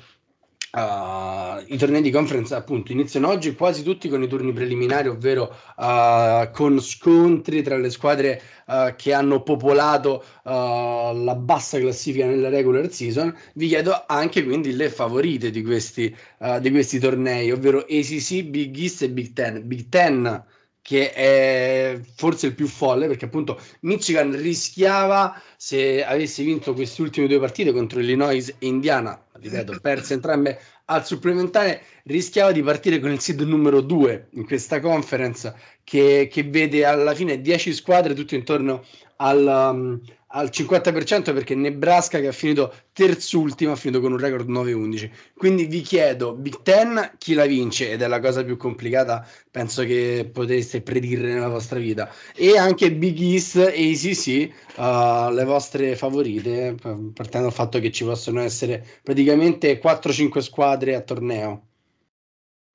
Uh, 0.71 1.65
I 1.67 1.79
tornei 1.79 2.03
di 2.03 2.11
conference 2.11 2.55
appunto 2.55 2.93
iniziano 2.93 3.29
oggi 3.29 3.55
quasi 3.55 3.83
tutti 3.83 4.11
con 4.11 4.23
i 4.23 4.29
turni 4.29 4.53
preliminari, 4.53 5.09
ovvero 5.09 5.55
uh, 5.77 6.51
con 6.53 6.79
scontri 6.81 7.63
tra 7.63 7.79
le 7.79 7.89
squadre 7.89 8.43
uh, 8.67 8.95
che 8.95 9.15
hanno 9.15 9.43
popolato 9.43 10.23
la 10.43 11.35
bassa 11.35 11.79
classifica 11.79 12.27
nella 12.27 12.49
regular 12.49 12.91
season. 12.93 13.35
Vi 13.55 13.69
chiedo 13.69 14.05
anche 14.07 14.45
quindi 14.45 14.75
le 14.75 14.91
favorite 14.91 15.51
di 15.51 15.63
questi, 15.63 16.15
di 16.61 16.71
questi 16.71 16.99
tornei, 16.99 17.51
ovvero 17.51 17.81
ACC, 17.81 18.43
Big 18.45 18.77
East 18.79 19.03
e 19.03 19.11
Big 19.11 19.33
Ten. 19.35 19.67
Big 19.67 19.89
Ten 19.89 20.43
che 20.89 21.13
è 21.13 22.01
forse 22.15 22.47
il 22.47 22.55
più 22.55 22.67
folle 22.67 23.09
perché 23.09 23.27
appunto 23.27 23.61
Michigan 23.81 24.35
rischiava 24.35 25.39
se 25.55 26.03
avesse 26.03 26.43
vinto 26.43 26.73
queste 26.73 27.03
ultime 27.03 27.27
due 27.27 27.39
partite 27.39 27.73
contro 27.73 28.01
Illinois 28.01 28.49
e 28.49 28.67
Indiana, 28.67 29.23
ripeto, 29.33 29.81
perse 29.83 30.15
entrambe 30.15 30.59
al 30.87 31.05
supplementare, 31.05 31.83
rischiava 32.05 32.53
di 32.53 32.63
partire 32.63 33.01
con 33.01 33.11
il 33.11 33.21
seed 33.21 33.43
numero 33.43 33.83
2 33.83 34.29
in 34.31 34.47
questa 34.47 34.81
conference 34.81 35.55
che, 35.85 36.27
che 36.33 36.43
vede 36.45 36.87
alla 36.87 37.15
fine 37.15 37.43
10 37.43 37.75
squadre 37.75 38.15
tutte 38.15 38.35
intorno 38.35 38.83
al, 39.17 39.45
um, 39.45 40.01
al 40.29 40.51
50% 40.53 41.33
perché 41.33 41.55
Nebraska 41.55 42.21
che 42.21 42.29
ha 42.29 42.33
finito 42.33 42.73
terzultima 42.93 43.73
ha 43.73 43.77
finito 43.77 44.01
con 44.01 44.13
un 44.13 44.19
record 44.19 44.49
9-11 44.49 45.11
quindi 45.37 45.67
vi 45.67 45.81
chiedo 45.81 46.35
Big 46.35 46.63
Ten 46.63 47.13
chi 47.19 47.35
la 47.35 47.47
vince? 47.47 47.91
Ed 47.91 48.03
è 48.03 48.09
la 48.09 48.21
cosa 48.21 48.45
più 48.45 48.57
complicata 48.57 49.27
penso 49.51 49.85
che 49.85 50.29
potreste 50.33 50.83
predire 50.83 51.33
nella 51.33 51.49
vostra 51.49 51.79
vita. 51.79 52.11
E 52.35 52.57
anche 52.57 52.93
Big 52.93 53.19
East 53.21 53.57
e 53.57 53.91
ACC 53.93 54.51
uh, 54.77 55.33
le 55.33 55.45
vostre 55.45 55.97
favorite 55.97 56.75
partendo 57.13 57.49
dal 57.49 57.53
fatto 57.53 57.81
che 57.81 57.91
ci 57.91 58.05
possono 58.05 58.41
essere 58.41 58.85
praticamente 59.03 59.81
4-5 59.81 60.39
squadre 60.39 60.95
a 60.95 61.01
torneo 61.01 61.68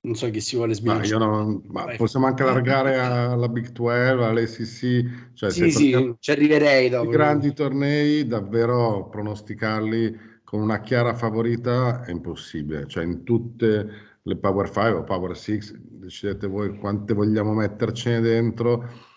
non 0.06 0.16
so 0.16 0.30
chi 0.30 0.42
si 0.42 0.56
vuole 0.56 0.74
sbilanciare. 0.74 1.26
Ma, 1.26 1.32
non, 1.32 1.62
ma 1.68 1.86
possiamo 1.96 2.26
anche 2.26 2.44
allargare 2.44 3.00
alla 3.00 3.48
Big 3.48 3.70
12, 3.70 4.24
all'SEC. 4.24 5.34
Cioè, 5.34 5.50
sì, 5.50 5.72
sì, 5.72 6.16
ci 6.20 6.32
arriverei 6.32 6.90
dopo. 6.90 7.10
I 7.10 7.12
grandi 7.14 7.54
tornei, 7.54 8.28
davvero 8.28 9.08
pronosticarli 9.10 10.32
con 10.44 10.62
una 10.62 10.82
chiara 10.82 11.14
favorita 11.14 12.04
è 12.04 12.12
impossibile. 12.12 12.86
Cioè, 12.86 13.04
in 13.06 13.24
tutte 13.24 13.90
le 14.22 14.36
Power 14.36 14.70
5 14.70 14.92
o 14.92 15.04
Power 15.04 15.38
6, 15.38 15.60
decidete 15.80 16.48
voi 16.48 16.78
quante 16.78 17.14
vogliamo 17.14 17.54
mettercene 17.54 18.20
dentro. 18.20 19.12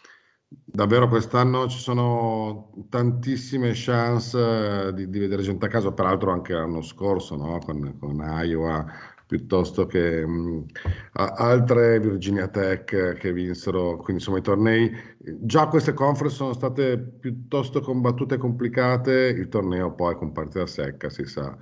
Davvero 0.49 1.09
quest'anno 1.09 1.66
ci 1.66 1.79
sono 1.79 2.70
tantissime 2.88 3.72
chance 3.75 4.38
eh, 4.38 4.94
di, 4.94 5.11
di 5.11 5.18
vedere 5.18 5.42
gente 5.42 5.66
a 5.66 5.68
caso, 5.68 5.92
peraltro 5.92 6.31
anche 6.31 6.53
l'anno 6.53 6.83
scorso 6.83 7.35
no? 7.35 7.59
con, 7.59 7.96
con 7.99 8.22
Iowa, 8.44 8.87
piuttosto 9.27 9.87
che 9.87 10.25
mh, 10.25 10.67
altre 11.12 11.99
Virginia 11.99 12.47
Tech 12.49 13.15
che 13.15 13.33
vinsero, 13.33 13.97
quindi 13.97 14.15
insomma 14.15 14.39
i 14.39 14.43
tornei, 14.43 14.91
già 15.19 15.67
queste 15.67 15.93
conference 15.93 16.37
sono 16.37 16.53
state 16.53 16.97
piuttosto 16.99 17.81
combattute 17.81 18.37
e 18.37 18.39
complicate, 18.39 19.12
il 19.37 19.49
torneo 19.49 19.93
poi 19.95 20.15
con 20.15 20.33
partita 20.33 20.67
secca 20.67 21.11
si 21.11 21.25
sa, 21.25 21.57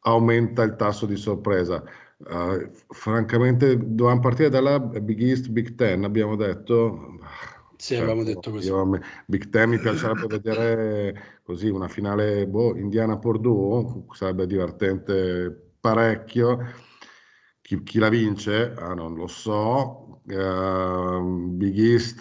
aumenta 0.00 0.62
il 0.62 0.76
tasso 0.76 1.06
di 1.06 1.16
sorpresa. 1.16 1.82
Uh, 2.18 2.70
francamente 2.88 3.76
dovevamo 3.76 4.20
partire 4.20 4.48
dalla 4.48 4.78
Big 4.80 5.20
East, 5.20 5.48
Big 5.48 5.74
Ten, 5.74 6.04
abbiamo 6.04 6.36
detto... 6.36 7.18
Sì, 7.76 7.88
certo, 7.88 8.04
avevamo 8.04 8.26
detto 8.26 8.50
così. 8.50 8.68
Io, 8.68 8.98
Big 9.26 9.50
Ten 9.50 9.68
mi 9.68 9.78
piacerebbe 9.78 10.26
vedere 10.26 11.40
così 11.42 11.68
una 11.68 11.88
finale 11.88 12.46
boh, 12.46 12.74
Indiana-Purdue, 12.74 14.04
sarebbe 14.12 14.46
divertente 14.46 15.74
parecchio 15.78 16.58
chi, 17.66 17.82
chi 17.82 17.98
la 17.98 18.08
vince? 18.08 18.74
Ah, 18.78 18.94
non 18.94 19.14
lo 19.16 19.26
so. 19.26 20.20
Uh, 20.28 21.20
Big 21.56 21.76
East, 21.78 22.20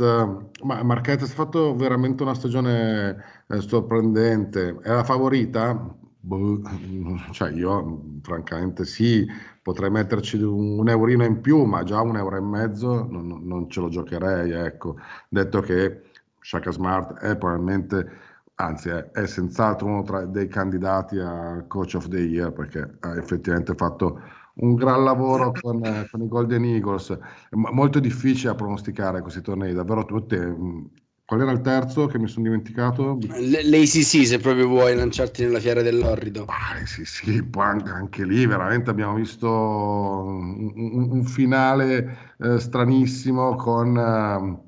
ma 0.63 0.81
Marquette 0.84 1.25
si 1.25 1.31
è 1.31 1.36
fatto 1.36 1.75
veramente 1.75 2.23
una 2.23 2.34
stagione 2.34 3.43
eh, 3.47 3.62
sorprendente. 3.62 4.79
È 4.81 4.91
la 4.91 5.03
favorita? 5.03 5.95
Boh, 6.19 6.62
cioè 7.31 7.51
io 7.51 8.01
francamente 8.23 8.86
sì, 8.86 9.27
potrei 9.62 9.91
metterci 9.91 10.41
un, 10.41 10.88
eurino 10.89 11.23
in 11.25 11.41
più, 11.41 11.63
ma 11.65 11.84
già 11.84 12.01
un 12.01 12.17
euro 12.17 12.38
e 12.38 12.41
mezzo 12.41 13.05
non, 13.08 13.41
non 13.43 13.69
ce 13.69 13.81
lo 13.81 13.89
giocherei. 13.89 14.51
Ecco. 14.51 14.97
Detto 15.29 15.62
che 15.62 16.01
Shaka 16.39 16.71
Smart 16.71 17.19
è 17.19 17.38
probabilmente, 17.38 18.10
anzi 18.55 18.89
è, 18.89 19.12
è 19.12 19.27
senz'altro 19.27 19.86
uno 19.86 20.01
tra 20.01 20.25
dei 20.25 20.47
candidati 20.47 21.19
a 21.19 21.63
Coach 21.67 21.93
of 21.95 22.08
the 22.08 22.19
Year 22.19 22.51
perché 22.51 22.97
ha 22.99 23.15
effettivamente 23.15 23.75
fatto 23.75 24.19
un 24.55 24.75
gran 24.75 25.03
lavoro 25.03 25.51
con, 25.59 25.83
eh, 25.83 26.07
con, 26.09 26.21
i 26.21 26.27
Golden 26.27 26.63
Eagles. 26.63 27.11
È 27.11 27.55
molto 27.55 27.99
difficile 27.99 28.51
a 28.51 28.55
pronosticare 28.55 29.21
questi 29.21 29.41
tornei, 29.41 29.73
davvero 29.73 30.05
tutte. 30.05 30.37
Mm, 30.37 30.85
qual 31.25 31.41
era 31.41 31.51
il 31.51 31.61
terzo 31.61 32.05
che 32.05 32.19
mi 32.19 32.27
sono 32.27 32.45
dimenticato? 32.45 33.17
L'ACC, 33.27 34.25
se 34.27 34.37
proprio 34.37 34.67
vuoi 34.67 34.95
lanciarti 34.95 35.43
nella 35.43 35.59
fiera 35.59 35.81
dell'orrido. 35.81 36.45
Ah, 36.47 36.85
sì, 36.85 37.03
sì, 37.03 37.49
anche, 37.57 38.25
lì 38.25 38.45
veramente 38.45 38.91
abbiamo 38.91 39.15
visto 39.15 39.49
un, 39.49 40.71
un, 40.75 41.09
un 41.11 41.23
finale 41.23 42.35
eh, 42.37 42.59
stranissimo 42.59 43.55
con... 43.55 43.97
Eh, 43.97 44.64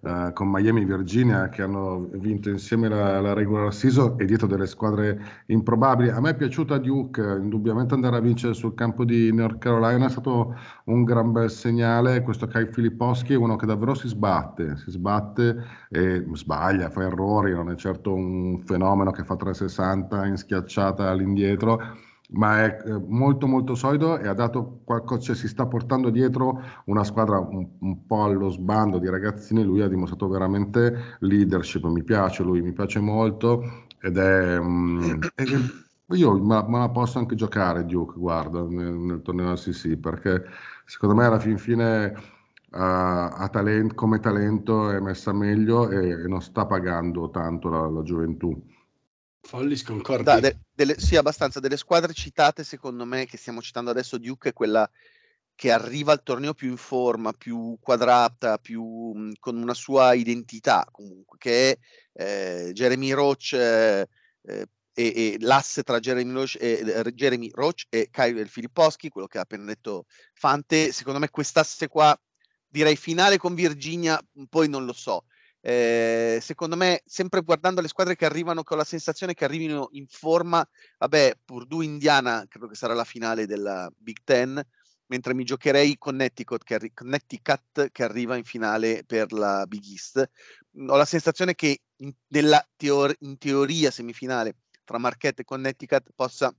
uh, 0.00 0.32
con 0.32 0.48
Miami 0.50 0.82
e 0.82 0.84
Virginia 0.84 1.48
che 1.48 1.62
hanno 1.62 2.08
vinto 2.12 2.48
insieme 2.48 2.88
la, 2.88 3.20
la, 3.20 3.32
regular 3.32 3.72
season 3.72 4.14
e 4.18 4.24
dietro 4.24 4.46
delle 4.46 4.66
squadre 4.66 5.42
improbabili. 5.46 6.10
A 6.10 6.20
me 6.20 6.30
è 6.30 6.36
piaciuta 6.36 6.78
Duke, 6.78 7.20
indubbiamente 7.20 7.94
andare 7.94 8.16
a 8.16 8.20
vincere 8.20 8.54
sul 8.54 8.74
campo 8.74 9.04
di 9.04 9.32
North 9.32 9.58
Carolina 9.58 10.06
è 10.06 10.10
stato 10.10 10.54
un 10.84 11.04
gran 11.04 11.32
bel 11.32 11.50
segnale. 11.50 12.22
Questo 12.22 12.46
Kai 12.46 12.66
Filipposchi 12.66 13.32
è 13.32 13.36
uno 13.36 13.56
che 13.56 13.66
davvero 13.66 13.94
si 13.94 14.08
sbatte, 14.08 14.76
si 14.76 14.90
sbatte 14.90 15.64
e 15.88 16.24
sbaglia, 16.32 16.90
fa 16.90 17.02
errori, 17.02 17.52
non 17.52 17.70
è 17.70 17.74
certo 17.76 18.14
un 18.14 18.60
fenomeno 18.64 19.10
che 19.10 19.24
fa 19.24 19.36
360 19.36 20.26
in 20.26 20.36
schiacciata 20.36 21.08
all'indietro 21.08 22.08
ma 22.32 22.64
è 22.64 22.82
eh, 22.84 23.00
molto 23.06 23.46
molto 23.46 23.74
solido 23.74 24.18
e 24.18 24.28
ha 24.28 24.34
dato 24.34 24.80
qualcosa, 24.84 25.20
cioè 25.20 25.36
si 25.36 25.48
sta 25.48 25.66
portando 25.66 26.10
dietro 26.10 26.62
una 26.86 27.04
squadra 27.04 27.38
un, 27.38 27.66
un, 27.78 28.06
po' 28.06 28.24
allo 28.24 28.48
sbando 28.50 28.98
di 28.98 29.08
ragazzini, 29.08 29.64
lui 29.64 29.82
ha 29.82 29.88
dimostrato 29.88 30.28
veramente 30.28 31.16
leadership, 31.20 31.84
mi 31.86 32.02
piace 32.02 32.42
lui, 32.42 32.60
mi 32.62 32.72
piace 32.72 33.00
molto 33.00 33.86
ed 34.00 34.16
è... 34.16 34.58
Um, 34.58 35.18
io 36.12 36.38
me 36.42 36.66
la, 36.68 36.88
posso 36.88 37.18
anche 37.18 37.36
giocare 37.36 37.84
Duke, 37.84 38.18
guarda, 38.18 38.62
nel, 38.64 38.94
nel 38.94 39.22
torneo 39.22 39.54
SEC, 39.54 39.96
perché 39.96 40.44
secondo 40.84 41.14
me 41.14 41.26
alla 41.26 41.38
fin 41.38 41.56
fine 41.56 42.12
uh, 42.70 42.76
a 42.76 43.48
talent, 43.50 43.94
come 43.94 44.18
talento 44.18 44.90
è 44.90 44.98
messa 44.98 45.32
meglio 45.32 45.88
e, 45.88 46.08
e 46.10 46.26
non 46.26 46.40
sta 46.42 46.66
pagando 46.66 47.30
tanto 47.30 47.68
la, 47.68 47.88
la 47.88 48.02
gioventù. 48.02 48.60
Follis 49.42 49.82
concorda. 49.82 50.38
De, 50.38 50.58
sì, 50.98 51.16
abbastanza. 51.16 51.60
Delle 51.60 51.76
squadre 51.76 52.12
citate, 52.12 52.64
secondo 52.64 53.04
me, 53.04 53.26
che 53.26 53.36
stiamo 53.36 53.60
citando 53.60 53.90
adesso, 53.90 54.18
Duke 54.18 54.50
è 54.50 54.52
quella 54.52 54.88
che 55.60 55.70
arriva 55.70 56.12
al 56.12 56.22
torneo 56.22 56.54
più 56.54 56.70
in 56.70 56.78
forma, 56.78 57.34
più 57.34 57.76
quadrata, 57.80 58.56
più, 58.56 58.82
mh, 58.82 59.32
con 59.38 59.56
una 59.56 59.74
sua 59.74 60.14
identità 60.14 60.86
comunque, 60.90 61.36
che 61.38 61.78
è 62.14 62.68
eh, 62.68 62.72
Jeremy 62.72 63.10
Roach 63.10 63.52
eh, 63.52 64.08
eh, 64.42 64.66
e, 64.94 65.04
e, 65.04 65.36
l'asse 65.40 65.82
tra 65.82 65.98
Jeremy 65.98 66.32
Roach 66.32 66.56
e, 66.58 66.82
eh, 67.04 67.12
Jeremy 67.12 67.50
Roach 67.52 67.84
e 67.90 68.08
Kyle 68.10 68.46
Filipposchi, 68.46 69.10
quello 69.10 69.26
che 69.26 69.36
ha 69.36 69.42
appena 69.42 69.64
detto 69.64 70.06
Fante. 70.32 70.92
Secondo 70.92 71.18
me 71.18 71.28
quest'asse 71.28 71.88
qua, 71.88 72.18
direi 72.66 72.96
finale 72.96 73.36
con 73.36 73.54
Virginia, 73.54 74.18
poi 74.48 74.66
non 74.66 74.86
lo 74.86 74.94
so. 74.94 75.24
Eh, 75.62 76.38
secondo 76.40 76.76
me, 76.76 77.02
sempre 77.04 77.42
guardando 77.42 77.80
le 77.80 77.88
squadre 77.88 78.16
che 78.16 78.24
arrivano, 78.24 78.62
che 78.62 78.74
ho 78.74 78.76
la 78.76 78.84
sensazione 78.84 79.34
che 79.34 79.44
arrivino 79.44 79.88
in 79.92 80.06
forma, 80.06 80.66
vabbè, 80.98 81.38
Purdue 81.44 81.84
Indiana 81.84 82.46
credo 82.48 82.66
che 82.66 82.74
sarà 82.74 82.94
la 82.94 83.04
finale 83.04 83.46
della 83.46 83.90
Big 83.96 84.18
Ten, 84.24 84.62
mentre 85.06 85.34
mi 85.34 85.44
giocherei 85.44 85.98
Connecticut 85.98 86.62
che, 86.64 86.74
arri- 86.74 86.92
Connecticut 86.94 87.90
che 87.90 88.02
arriva 88.04 88.36
in 88.36 88.44
finale 88.44 89.02
per 89.04 89.32
la 89.32 89.66
Big 89.66 89.84
East. 89.84 90.30
Ho 90.86 90.96
la 90.96 91.04
sensazione 91.04 91.54
che 91.54 91.82
in, 91.96 92.12
teor- 92.76 93.16
in 93.20 93.36
teoria 93.38 93.90
semifinale 93.90 94.56
tra 94.84 94.98
Marquette 94.98 95.42
e 95.42 95.44
Connecticut 95.44 96.10
possa 96.14 96.54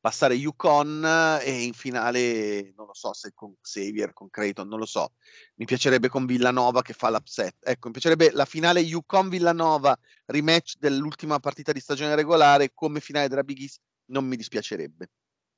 passare 0.00 0.34
Yukon 0.34 1.38
e 1.42 1.62
in 1.62 1.72
finale 1.72 2.72
non 2.76 2.86
lo 2.86 2.94
so 2.94 3.12
se 3.12 3.32
con 3.34 3.54
Xavier, 3.60 4.12
con 4.12 4.30
Creighton, 4.30 4.66
non 4.66 4.78
lo 4.78 4.86
so. 4.86 5.12
Mi 5.56 5.64
piacerebbe 5.64 6.08
con 6.08 6.26
Villanova 6.26 6.82
che 6.82 6.92
fa 6.92 7.10
l'upset. 7.10 7.56
Ecco, 7.60 7.86
mi 7.86 7.92
piacerebbe 7.92 8.30
la 8.32 8.44
finale 8.44 8.80
Yukon 8.80 9.28
Villanova 9.28 9.96
rematch 10.26 10.74
dell'ultima 10.78 11.38
partita 11.38 11.72
di 11.72 11.80
stagione 11.80 12.14
regolare 12.14 12.72
come 12.74 13.00
finale 13.00 13.28
della 13.28 13.44
Big 13.44 13.60
East, 13.60 13.80
non 14.06 14.26
mi 14.26 14.36
dispiacerebbe. 14.36 15.10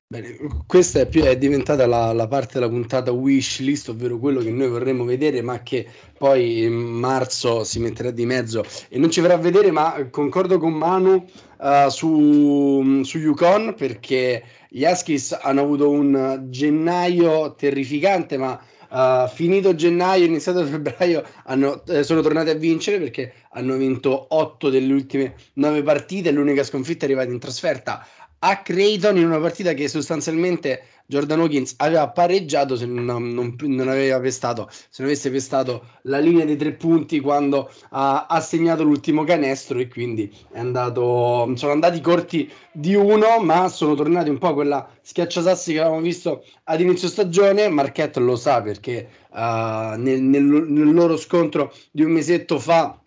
Bene, 0.07 0.37
questa 0.67 0.99
è, 0.99 1.07
più, 1.07 1.23
è 1.23 1.35
diventata 1.35 1.87
la, 1.87 2.13
la, 2.13 2.27
parte 2.27 2.59
della 2.59 2.69
puntata 2.69 3.11
wish 3.11 3.59
list, 3.61 3.89
ovvero 3.89 4.19
quello 4.19 4.39
che 4.39 4.51
noi 4.51 4.67
vorremmo 4.67 5.03
vedere, 5.03 5.41
ma 5.41 5.63
che 5.63 5.87
poi 6.15 6.69
marzo 6.69 7.63
si 7.63 7.79
metterà 7.79 8.11
di 8.11 8.23
mezzo 8.23 8.63
e 8.89 8.99
non 8.99 9.09
ci 9.09 9.19
verrà 9.19 9.33
a 9.33 9.37
vedere. 9.37 9.71
Ma 9.71 10.07
concordo 10.11 10.59
con 10.59 10.73
Manu 10.73 11.25
uh, 11.57 11.89
su, 11.89 13.01
su 13.01 13.17
Yukon 13.17 13.73
perché 13.75 14.43
gli 14.69 14.83
Huskies 14.83 15.39
hanno 15.41 15.61
avuto 15.61 15.89
un 15.89 16.45
gennaio 16.49 17.55
terrificante, 17.55 18.37
ma 18.37 18.61
uh, 18.91 19.27
finito 19.27 19.73
gennaio, 19.73 20.25
iniziato 20.25 20.63
febbraio, 20.65 21.23
hanno, 21.45 21.83
eh, 21.87 22.03
sono 22.03 22.21
tornati 22.21 22.51
a 22.51 22.55
vincere 22.55 22.99
perché 22.99 23.33
hanno 23.53 23.75
vinto 23.75 24.27
8 24.29 24.69
delle 24.69 24.93
ultime 24.93 25.33
9 25.53 25.81
partite. 25.81 26.29
L'unica 26.29 26.63
sconfitta 26.63 27.05
è 27.05 27.07
arrivata 27.07 27.31
in 27.31 27.39
trasferta 27.39 28.05
a 28.39 28.61
Creighton 28.61 29.17
in 29.17 29.25
una 29.25 29.39
partita 29.39 29.73
che 29.73 29.87
sostanzialmente 29.87 30.83
Jordan 31.07 31.41
Hawkins 31.41 31.75
aveva 31.77 32.09
pareggiato 32.09 32.75
se 32.75 32.85
non, 32.85 33.05
non, 33.05 33.55
non, 33.59 33.87
aveva 33.87 34.19
pestato, 34.19 34.67
se 34.71 35.03
non 35.03 35.09
avesse 35.09 35.29
pestato 35.29 35.85
la 36.03 36.17
linea 36.17 36.45
dei 36.45 36.55
tre 36.55 36.73
punti 36.73 37.19
quando 37.19 37.71
ha, 37.91 38.25
ha 38.27 38.39
segnato 38.39 38.83
l'ultimo 38.83 39.23
canestro 39.23 39.77
e 39.79 39.87
quindi 39.87 40.31
andato, 40.53 41.51
sono 41.55 41.71
andati 41.73 42.01
corti 42.01 42.51
di 42.71 42.95
uno 42.95 43.39
ma 43.39 43.69
sono 43.69 43.93
tornati 43.93 44.29
un 44.29 44.39
po' 44.39 44.53
quella 44.55 44.89
schiacciasassi 45.01 45.73
che 45.73 45.79
avevamo 45.79 46.01
visto 46.01 46.43
ad 46.63 46.79
inizio 46.79 47.07
stagione. 47.07 47.69
Marquette 47.69 48.19
lo 48.19 48.35
sa 48.35 48.61
perché 48.63 49.07
uh, 49.29 49.95
nel, 49.97 50.21
nel, 50.21 50.43
nel 50.43 50.91
loro 50.91 51.17
scontro 51.17 51.71
di 51.91 52.03
un 52.03 52.11
mesetto 52.11 52.57
fa 52.57 52.99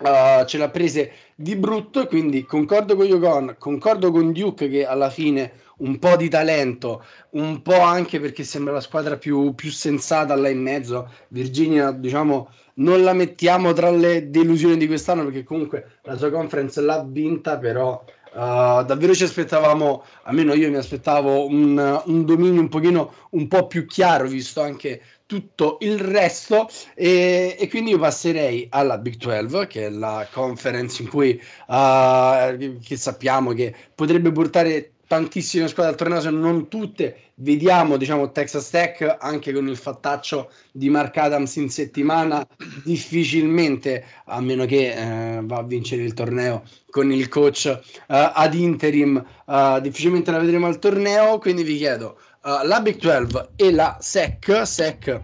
Uh, 0.00 0.44
ce 0.44 0.58
l'ha 0.58 0.68
prese 0.68 1.10
di 1.34 1.56
brutto, 1.56 2.06
quindi 2.06 2.44
concordo 2.44 2.94
con 2.94 3.04
Yokon, 3.04 3.56
concordo 3.58 4.12
con 4.12 4.32
Duke 4.32 4.68
che 4.68 4.86
alla 4.86 5.10
fine 5.10 5.52
un 5.78 5.98
po' 5.98 6.16
di 6.16 6.28
talento, 6.28 7.04
un 7.30 7.62
po' 7.62 7.80
anche 7.80 8.20
perché 8.20 8.44
sembra 8.44 8.72
la 8.72 8.80
squadra 8.80 9.16
più, 9.16 9.54
più 9.54 9.70
sensata 9.70 10.36
là 10.36 10.48
in 10.48 10.60
mezzo. 10.60 11.10
Virginia, 11.28 11.90
diciamo, 11.90 12.48
non 12.74 13.02
la 13.02 13.12
mettiamo 13.12 13.72
tra 13.72 13.90
le 13.90 14.30
delusioni 14.30 14.76
di 14.76 14.86
quest'anno 14.86 15.24
perché 15.24 15.42
comunque 15.42 15.98
la 16.02 16.16
sua 16.16 16.30
conference 16.30 16.80
l'ha 16.80 17.04
vinta, 17.06 17.58
però 17.58 18.02
Uh, 18.30 18.84
davvero 18.84 19.14
ci 19.14 19.24
aspettavamo, 19.24 20.04
almeno 20.24 20.52
io 20.52 20.68
mi 20.68 20.76
aspettavo 20.76 21.46
un, 21.46 22.02
un, 22.04 22.24
dominio 22.26 22.60
un 22.60 22.68
pochino 22.68 23.12
un 23.30 23.48
po' 23.48 23.66
più 23.66 23.86
chiaro, 23.86 24.28
visto 24.28 24.60
anche 24.60 25.00
tutto 25.28 25.76
il 25.82 25.98
resto 25.98 26.70
e, 26.94 27.54
e, 27.58 27.68
quindi 27.68 27.90
io 27.90 27.98
passerei 27.98 28.66
alla 28.70 28.96
Big 28.96 29.16
12 29.16 29.66
che 29.66 29.86
è 29.86 29.90
la 29.90 30.26
conference 30.32 31.02
in 31.02 31.08
cui 31.08 31.38
uh, 31.66 32.78
che 32.82 32.96
sappiamo 32.96 33.52
che 33.52 33.74
potrebbe 33.94 34.32
portare 34.32 34.92
tantissime 35.06 35.68
squadre 35.68 35.92
al 35.92 35.98
torneo 35.98 36.20
se 36.20 36.30
non 36.30 36.68
tutte. 36.68 37.16
Vediamo 37.34 37.98
diciamo 37.98 38.32
Texas 38.32 38.70
Tech 38.70 39.16
anche 39.20 39.52
con 39.52 39.68
il 39.68 39.76
fattaccio 39.76 40.50
di 40.72 40.88
Mark 40.88 41.16
Adams 41.18 41.56
in 41.56 41.68
settimana 41.68 42.46
difficilmente 42.84 44.04
a 44.24 44.40
meno 44.40 44.64
che 44.64 44.92
eh, 44.92 45.40
va 45.42 45.58
a 45.58 45.62
vincere 45.62 46.02
il 46.02 46.14
torneo 46.14 46.62
con 46.90 47.12
il 47.12 47.28
coach 47.28 47.80
uh, 47.84 48.04
ad 48.06 48.54
interim 48.54 49.22
uh, 49.46 49.78
difficilmente 49.80 50.30
la 50.30 50.38
vedremo 50.38 50.66
al 50.66 50.78
torneo. 50.78 51.38
Quindi 51.38 51.62
vi 51.64 51.76
chiedo 51.76 52.18
uh, 52.42 52.66
la 52.66 52.80
Big 52.80 52.98
12 52.98 53.48
e 53.56 53.72
la 53.72 53.96
SEC, 54.00 54.62
SEC 54.64 55.20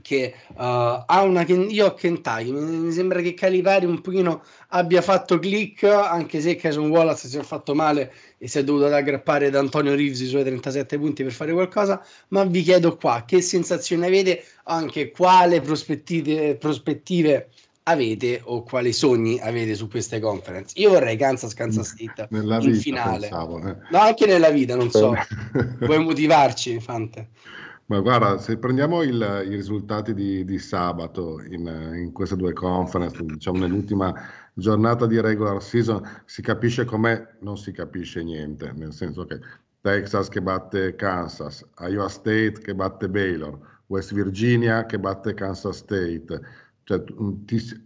che 0.00 0.34
uh, 0.48 0.54
ha 0.56 1.22
una 1.22 1.44
io 1.46 1.86
a 1.86 1.94
Kentucky 1.94 2.50
mi 2.50 2.92
sembra 2.92 3.20
che 3.20 3.34
Calipari 3.34 3.84
un 3.84 4.00
pochino 4.00 4.42
abbia 4.68 5.02
fatto 5.02 5.38
click 5.38 5.84
anche 5.84 6.40
se 6.40 6.56
Cason 6.56 6.88
Wallace 6.88 7.28
si 7.28 7.38
è 7.38 7.42
fatto 7.42 7.74
male 7.74 8.12
e 8.38 8.48
si 8.48 8.58
è 8.58 8.64
dovuto 8.64 8.86
aggrappare 8.86 9.50
da 9.50 9.58
Antonio 9.58 9.94
Reeves 9.94 10.20
i 10.20 10.26
suoi 10.26 10.44
37 10.44 10.98
punti 10.98 11.22
per 11.22 11.32
fare 11.32 11.52
qualcosa 11.52 12.04
ma 12.28 12.44
vi 12.44 12.62
chiedo 12.62 12.96
qua 12.96 13.24
che 13.26 13.40
sensazione 13.40 14.06
avete 14.06 14.44
anche 14.64 15.10
quale 15.10 15.60
prospettive, 15.60 16.56
prospettive 16.56 17.48
avete 17.88 18.40
o 18.44 18.62
quali 18.62 18.92
sogni 18.92 19.38
avete 19.40 19.74
su 19.74 19.88
queste 19.88 20.20
conference. 20.20 20.78
Io 20.78 20.90
vorrei 20.90 21.16
Kansas 21.16 21.54
Kansas 21.54 21.88
State 21.88 22.28
nella 22.30 22.56
in 22.56 22.70
vita, 22.70 22.80
finale. 22.80 23.28
Pensavo, 23.28 23.66
eh. 23.66 23.76
No, 23.90 23.98
anche 23.98 24.26
nella 24.26 24.50
vita, 24.50 24.76
non 24.76 24.90
so. 24.90 25.14
Vuoi 25.80 26.04
motivarci, 26.04 26.78
Fante? 26.80 27.28
Ma 27.86 28.00
guarda, 28.00 28.36
se 28.36 28.58
prendiamo 28.58 29.02
il, 29.02 29.46
i 29.46 29.54
risultati 29.54 30.12
di, 30.12 30.44
di 30.44 30.58
sabato 30.58 31.40
in, 31.42 31.66
in, 31.94 32.12
queste 32.12 32.36
due 32.36 32.52
conference, 32.52 33.24
diciamo 33.24 33.60
nell'ultima 33.60 34.12
giornata 34.52 35.06
di 35.06 35.18
regular 35.18 35.62
season, 35.62 36.02
si 36.26 36.42
capisce 36.42 36.84
com'è, 36.84 37.26
non 37.40 37.56
si 37.56 37.72
capisce 37.72 38.22
niente, 38.22 38.72
nel 38.76 38.92
senso 38.92 39.24
che 39.24 39.40
Texas 39.80 40.28
che 40.28 40.42
batte 40.42 40.96
Kansas, 40.96 41.64
Iowa 41.78 42.10
State 42.10 42.60
che 42.60 42.74
batte 42.74 43.08
Baylor, 43.08 43.58
West 43.86 44.12
Virginia 44.12 44.84
che 44.84 44.98
batte 44.98 45.32
Kansas 45.32 45.78
State, 45.78 46.40
cioè, 46.88 47.04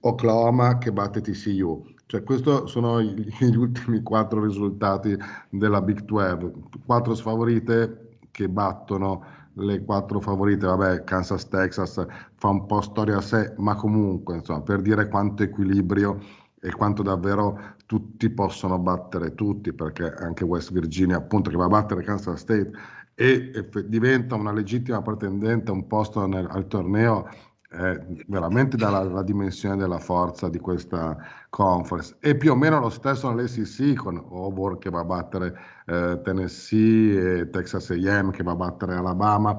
Oklahoma 0.01 0.79
che 0.79 0.93
batte 0.93 1.21
TCU. 1.21 1.85
Cioè, 2.07 2.23
questi 2.23 2.49
sono 2.67 3.01
gli 3.03 3.57
ultimi 3.57 4.01
quattro 4.01 4.45
risultati 4.45 5.19
della 5.51 5.83
Big 5.83 6.03
12, 6.03 6.53
quattro 6.87 7.17
sfavorite 7.17 8.19
che 8.31 8.49
battono 8.49 9.25
le 9.55 9.83
quattro 9.85 10.21
favorite, 10.21 10.65
vabbè, 10.65 11.03
Kansas 11.03 11.49
Texas 11.49 12.07
fa 12.37 12.49
un 12.49 12.65
po' 12.67 12.81
storia 12.81 13.17
a 13.17 13.21
sé, 13.21 13.53
ma 13.57 13.75
comunque, 13.75 14.37
insomma, 14.37 14.61
per 14.63 14.81
dire 14.81 15.09
quanto 15.09 15.43
equilibrio 15.43 16.21
e 16.61 16.71
quanto 16.71 17.03
davvero 17.03 17.75
tutti 17.87 18.31
possono 18.31 18.79
battere 18.79 19.35
tutti, 19.35 19.73
perché 19.73 20.15
anche 20.15 20.45
West 20.45 20.73
Virginia, 20.73 21.17
appunto, 21.17 21.51
che 21.51 21.57
va 21.57 21.65
a 21.65 21.69
battere 21.69 22.05
Kansas 22.05 22.39
State 22.39 22.71
e, 23.15 23.51
e 23.53 23.89
diventa 23.89 24.37
una 24.37 24.53
legittima 24.53 25.03
pretendente 25.03 25.73
un 25.73 25.89
posto 25.89 26.25
nel, 26.27 26.47
al 26.49 26.69
torneo, 26.69 27.27
è 27.73 27.99
veramente 28.27 28.77
dalla 28.77 29.03
la 29.03 29.23
dimensione 29.23 29.77
della 29.77 29.99
forza 29.99 30.49
di 30.49 30.59
questa 30.59 31.17
conference. 31.49 32.17
E 32.21 32.37
più 32.37 32.53
o 32.53 32.55
meno 32.55 32.79
lo 32.79 32.91
stesso 32.91 33.31
nell'SEC 33.31 33.97
con 33.97 34.17
Auburn 34.17 34.79
che 34.79 34.91
va 34.91 35.01
a 35.01 35.05
battere 35.05 35.55
eh, 35.87 36.21
Tennessee 36.23 37.41
e 37.41 37.51
Texas 37.51 37.91
AM 37.91 38.31
che 38.31 38.43
va 38.43 38.53
a 38.53 38.57
battere 38.57 38.95
Alabama. 38.95 39.59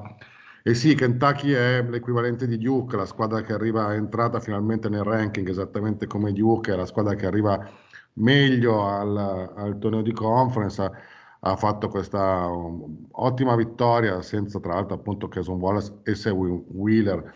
E 0.62 0.74
sì, 0.74 0.94
Kentucky 0.94 1.50
è 1.50 1.82
l'equivalente 1.82 2.46
di 2.46 2.56
Duke, 2.56 2.96
la 2.96 3.04
squadra 3.04 3.42
che 3.42 3.52
arriva 3.52 3.92
entrata 3.94 4.40
finalmente 4.40 4.88
nel 4.88 5.04
ranking 5.04 5.46
esattamente 5.48 6.06
come 6.06 6.32
Duke, 6.32 6.72
è 6.72 6.76
la 6.76 6.86
squadra 6.86 7.14
che 7.14 7.26
arriva 7.26 7.68
meglio 8.14 8.86
al, 8.86 9.16
al 9.56 9.78
torneo 9.78 10.02
di 10.02 10.12
conference. 10.12 10.80
Ha, 10.80 10.90
ha 11.46 11.56
fatto 11.56 11.88
questa 11.88 12.46
um, 12.46 13.06
ottima 13.10 13.54
vittoria 13.54 14.22
senza 14.22 14.58
tra 14.60 14.74
l'altro 14.74 14.94
appunto 14.96 15.28
Cason 15.28 15.60
Wallace 15.60 16.00
e 16.04 16.14
Sewi 16.14 16.48
Wheeler 16.68 17.34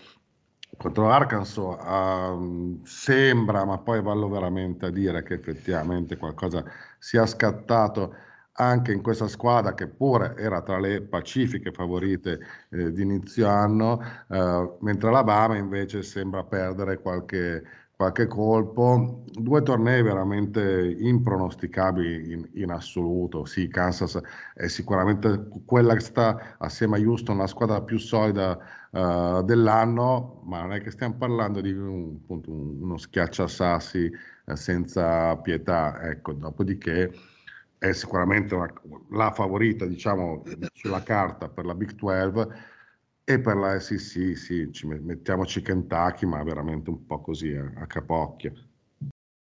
contro 0.76 1.10
Arkansas 1.10 1.56
uh, 1.56 2.80
sembra, 2.84 3.64
ma 3.64 3.78
poi 3.78 4.02
vallo 4.02 4.28
veramente 4.28 4.86
a 4.86 4.90
dire 4.90 5.22
che 5.22 5.34
effettivamente 5.34 6.16
qualcosa 6.16 6.64
sia 6.98 7.26
scattato 7.26 8.14
anche 8.60 8.92
in 8.92 9.02
questa 9.02 9.28
squadra 9.28 9.74
che 9.74 9.86
pure 9.86 10.34
era 10.36 10.62
tra 10.62 10.78
le 10.78 11.02
pacifiche 11.02 11.72
favorite 11.72 12.38
eh, 12.70 12.92
di 12.92 13.02
inizio 13.02 13.48
anno, 13.48 14.00
eh, 14.28 14.76
mentre 14.80 15.08
Alabama 15.08 15.56
invece 15.56 16.02
sembra 16.02 16.44
perdere 16.44 16.98
qualche, 16.98 17.62
qualche 17.98 18.28
colpo. 18.28 19.24
Due 19.32 19.60
tornei 19.62 20.02
veramente 20.02 20.96
impronosticabili 21.00 22.32
in, 22.32 22.48
in, 22.52 22.70
assoluto. 22.70 23.44
Sì, 23.44 23.66
Kansas 23.66 24.20
è 24.54 24.68
sicuramente 24.68 25.48
quella 25.64 25.94
che 25.94 26.00
sta 26.00 26.54
assieme 26.58 26.96
a 26.96 27.00
Houston 27.00 27.38
la 27.38 27.48
squadra 27.48 27.82
più 27.82 27.98
solida 27.98 28.56
uh, 28.90 29.42
dell'anno, 29.42 30.42
ma 30.44 30.60
non 30.60 30.74
è 30.74 30.80
che 30.80 30.92
stiamo 30.92 31.16
parlando 31.16 31.60
di 31.60 31.72
un, 31.72 32.18
appunto, 32.22 32.52
uno 32.52 32.96
schiacciasassi 32.96 34.12
uh, 34.44 34.54
senza 34.54 35.36
pietà. 35.38 36.00
Ecco, 36.02 36.34
dopodiché 36.34 37.10
è 37.78 37.90
sicuramente 37.90 38.54
una, 38.54 38.72
la 39.10 39.32
favorita, 39.32 39.86
diciamo, 39.86 40.44
sulla 40.72 41.02
carta 41.02 41.48
per 41.48 41.64
la 41.64 41.74
Big 41.74 41.94
12 41.94 42.76
e 43.30 43.38
per 43.40 43.56
la 43.56 43.78
SEC, 43.78 44.34
sì, 44.38 44.72
ci 44.72 44.86
mettiamoci 44.86 45.60
Kentucky, 45.60 46.24
ma 46.24 46.42
veramente 46.42 46.88
un 46.88 47.04
po' 47.04 47.20
così 47.20 47.52
a, 47.52 47.70
a 47.76 47.86
capocchia. 47.86 48.50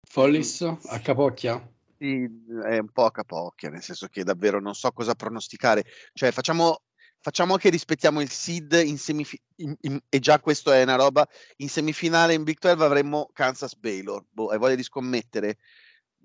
Follis, 0.08 0.62
a 0.62 1.00
capocchia? 1.02 1.74
Sì, 1.98 2.26
è 2.64 2.78
un 2.78 2.90
po' 2.94 3.04
a 3.04 3.12
capocchia, 3.12 3.70
nel 3.70 3.82
senso 3.82 4.08
che 4.08 4.24
davvero 4.24 4.62
non 4.62 4.76
so 4.76 4.90
cosa 4.94 5.14
pronosticare. 5.14 5.84
Cioè, 6.14 6.32
facciamo, 6.32 6.84
facciamo 7.20 7.58
che 7.58 7.68
rispettiamo 7.68 8.22
il 8.22 8.30
seed 8.30 8.82
in 8.82 8.98
semifinale, 8.98 10.04
e 10.08 10.20
già 10.20 10.40
questo 10.40 10.72
è 10.72 10.82
una 10.82 10.96
roba, 10.96 11.28
in 11.58 11.68
semifinale 11.68 12.34
in 12.34 12.44
Big 12.44 12.60
12 12.60 12.82
avremmo 12.82 13.30
Kansas 13.34 13.76
Baylor. 13.76 14.24
Boh, 14.30 14.52
hai 14.52 14.58
voglia 14.58 14.76
di 14.76 14.84
scommettere? 14.84 15.58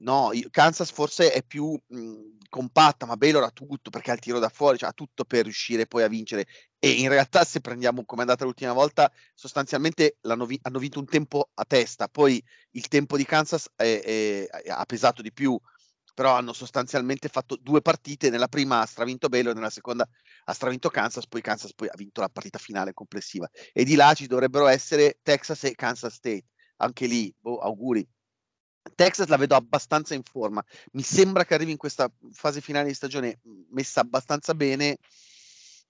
No, 0.02 0.30
Kansas 0.50 0.92
forse 0.92 1.32
è 1.32 1.42
più 1.42 1.76
mh, 1.84 2.38
compatta, 2.48 3.06
ma 3.06 3.16
Baylor 3.16 3.42
ha 3.42 3.50
tutto 3.50 3.90
perché 3.90 4.10
ha 4.10 4.14
il 4.14 4.20
tiro 4.20 4.38
da 4.38 4.48
fuori, 4.48 4.78
cioè 4.78 4.88
ha 4.88 4.92
tutto 4.92 5.24
per 5.24 5.44
riuscire 5.44 5.86
poi 5.86 6.04
a 6.04 6.08
vincere. 6.08 6.46
E 6.82 6.90
in 6.92 7.08
realtà, 7.08 7.44
se 7.44 7.60
prendiamo 7.60 8.04
come 8.06 8.22
è 8.22 8.24
andata 8.24 8.44
l'ultima 8.44 8.72
volta, 8.72 9.12
sostanzialmente 9.34 10.16
vi- 10.46 10.58
hanno 10.62 10.78
vinto 10.78 10.98
un 10.98 11.04
tempo 11.04 11.50
a 11.54 11.64
testa. 11.66 12.08
Poi 12.08 12.42
il 12.70 12.88
tempo 12.88 13.18
di 13.18 13.24
Kansas 13.26 13.68
è, 13.76 14.00
è, 14.02 14.68
ha 14.70 14.84
pesato 14.86 15.20
di 15.20 15.30
più, 15.30 15.58
però 16.14 16.34
hanno 16.34 16.54
sostanzialmente 16.54 17.28
fatto 17.28 17.56
due 17.56 17.82
partite. 17.82 18.30
Nella 18.30 18.48
prima 18.48 18.80
ha 18.80 18.86
stravinto 18.86 19.28
Baylor, 19.28 19.54
nella 19.54 19.68
seconda 19.68 20.08
ha 20.44 20.52
stravinto 20.54 20.88
Kansas, 20.88 21.26
poi 21.28 21.42
Kansas 21.42 21.74
poi 21.74 21.88
ha 21.88 21.94
vinto 21.96 22.22
la 22.22 22.30
partita 22.30 22.58
finale 22.58 22.94
complessiva. 22.94 23.46
E 23.72 23.84
di 23.84 23.94
là 23.94 24.14
ci 24.14 24.26
dovrebbero 24.26 24.66
essere 24.66 25.18
Texas 25.22 25.64
e 25.64 25.74
Kansas 25.74 26.14
State. 26.14 26.46
Anche 26.76 27.06
lì, 27.06 27.30
boh, 27.38 27.58
auguri 27.58 28.08
Texas 28.94 29.28
la 29.28 29.36
vedo 29.36 29.54
abbastanza 29.54 30.14
in 30.14 30.22
forma. 30.22 30.64
Mi 30.92 31.02
sembra 31.02 31.44
che 31.44 31.54
arrivi 31.54 31.70
in 31.72 31.76
questa 31.76 32.10
fase 32.32 32.60
finale 32.60 32.88
di 32.88 32.94
stagione 32.94 33.40
messa 33.70 34.00
abbastanza 34.00 34.54
bene, 34.54 34.98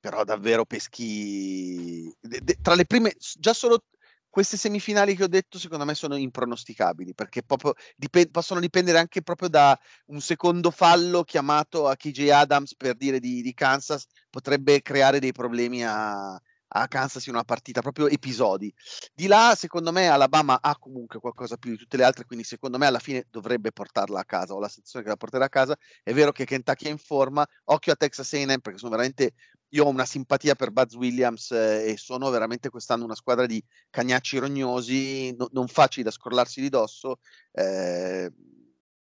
però 0.01 0.25
davvero 0.25 0.65
peschi. 0.65 2.13
De- 2.21 2.41
de- 2.43 2.59
tra 2.61 2.75
le 2.75 2.87
prime, 2.87 3.15
già 3.39 3.53
solo 3.53 3.85
queste 4.31 4.57
semifinali 4.57 5.15
che 5.17 5.25
ho 5.25 5.29
detto, 5.29 5.59
secondo 5.59 5.85
me 5.85 5.95
sono 5.95 6.17
impronosticabili 6.17 7.15
perché 7.15 7.43
proprio 7.43 7.75
dipend- 7.97 8.31
possono 8.31 8.61
dipendere 8.61 8.99
anche 8.99 9.23
proprio 9.23 9.49
da 9.49 9.79
un 10.07 10.21
secondo 10.21 10.71
fallo 10.71 11.25
chiamato 11.25 11.89
a 11.89 11.97
KJ 11.97 12.29
Adams 12.31 12.77
per 12.77 12.95
dire 12.95 13.19
di, 13.21 13.43
di 13.43 13.53
Kansas, 13.55 14.07
potrebbe 14.31 14.83
creare 14.83 15.19
dei 15.19 15.33
problemi 15.33 15.85
a, 15.85 16.41
a 16.73 16.89
Kansas 16.89 17.27
in 17.27 17.35
una 17.35 17.45
partita, 17.45 17.81
proprio 17.81 18.09
episodi. 18.09 18.73
Di 19.13 19.27
là, 19.27 19.55
secondo 19.57 19.93
me, 19.93 20.09
Alabama 20.09 20.61
ha 20.61 20.77
comunque 20.79 21.19
qualcosa 21.19 21.57
più 21.57 21.73
di 21.73 21.77
tutte 21.77 21.97
le 21.97 22.05
altre, 22.05 22.25
quindi 22.25 22.45
secondo 22.45 22.79
me 22.79 22.87
alla 22.87 22.99
fine 22.99 23.27
dovrebbe 23.31 23.73
portarla 23.73 24.21
a 24.21 24.25
casa, 24.25 24.55
ho 24.55 24.61
la 24.61 24.69
sensazione 24.69 25.05
che 25.05 25.11
la 25.11 25.17
porterà 25.17 25.47
a 25.47 25.49
casa. 25.49 25.77
È 26.03 26.13
vero 26.13 26.33
che 26.33 26.45
Kentucky 26.45 26.87
è 26.87 26.91
in 26.91 26.99
forma, 26.99 27.47
occhio 27.65 27.93
a 27.93 27.97
Texas 27.97 28.33
A&M 28.35 28.61
perché 28.61 28.79
sono 28.79 28.91
veramente, 28.91 29.33
io 29.71 29.85
ho 29.85 29.89
una 29.89 30.05
simpatia 30.05 30.55
per 30.55 30.71
Buzz 30.71 30.95
Williams 30.95 31.51
eh, 31.53 31.91
e 31.91 31.97
sono 31.97 32.31
veramente 32.31 32.71
quest'anno 32.71 33.05
una 33.05 33.15
squadra 33.15 33.47
di 33.47 33.63
cagnacci 33.91 34.39
rognosi, 34.39 35.35
no, 35.37 35.49
non 35.53 35.69
facili 35.69 36.05
da 36.05 36.11
scorlarsi 36.11 36.61
di 36.61 36.69
dosso. 36.69 37.19
Eh, 37.53 38.33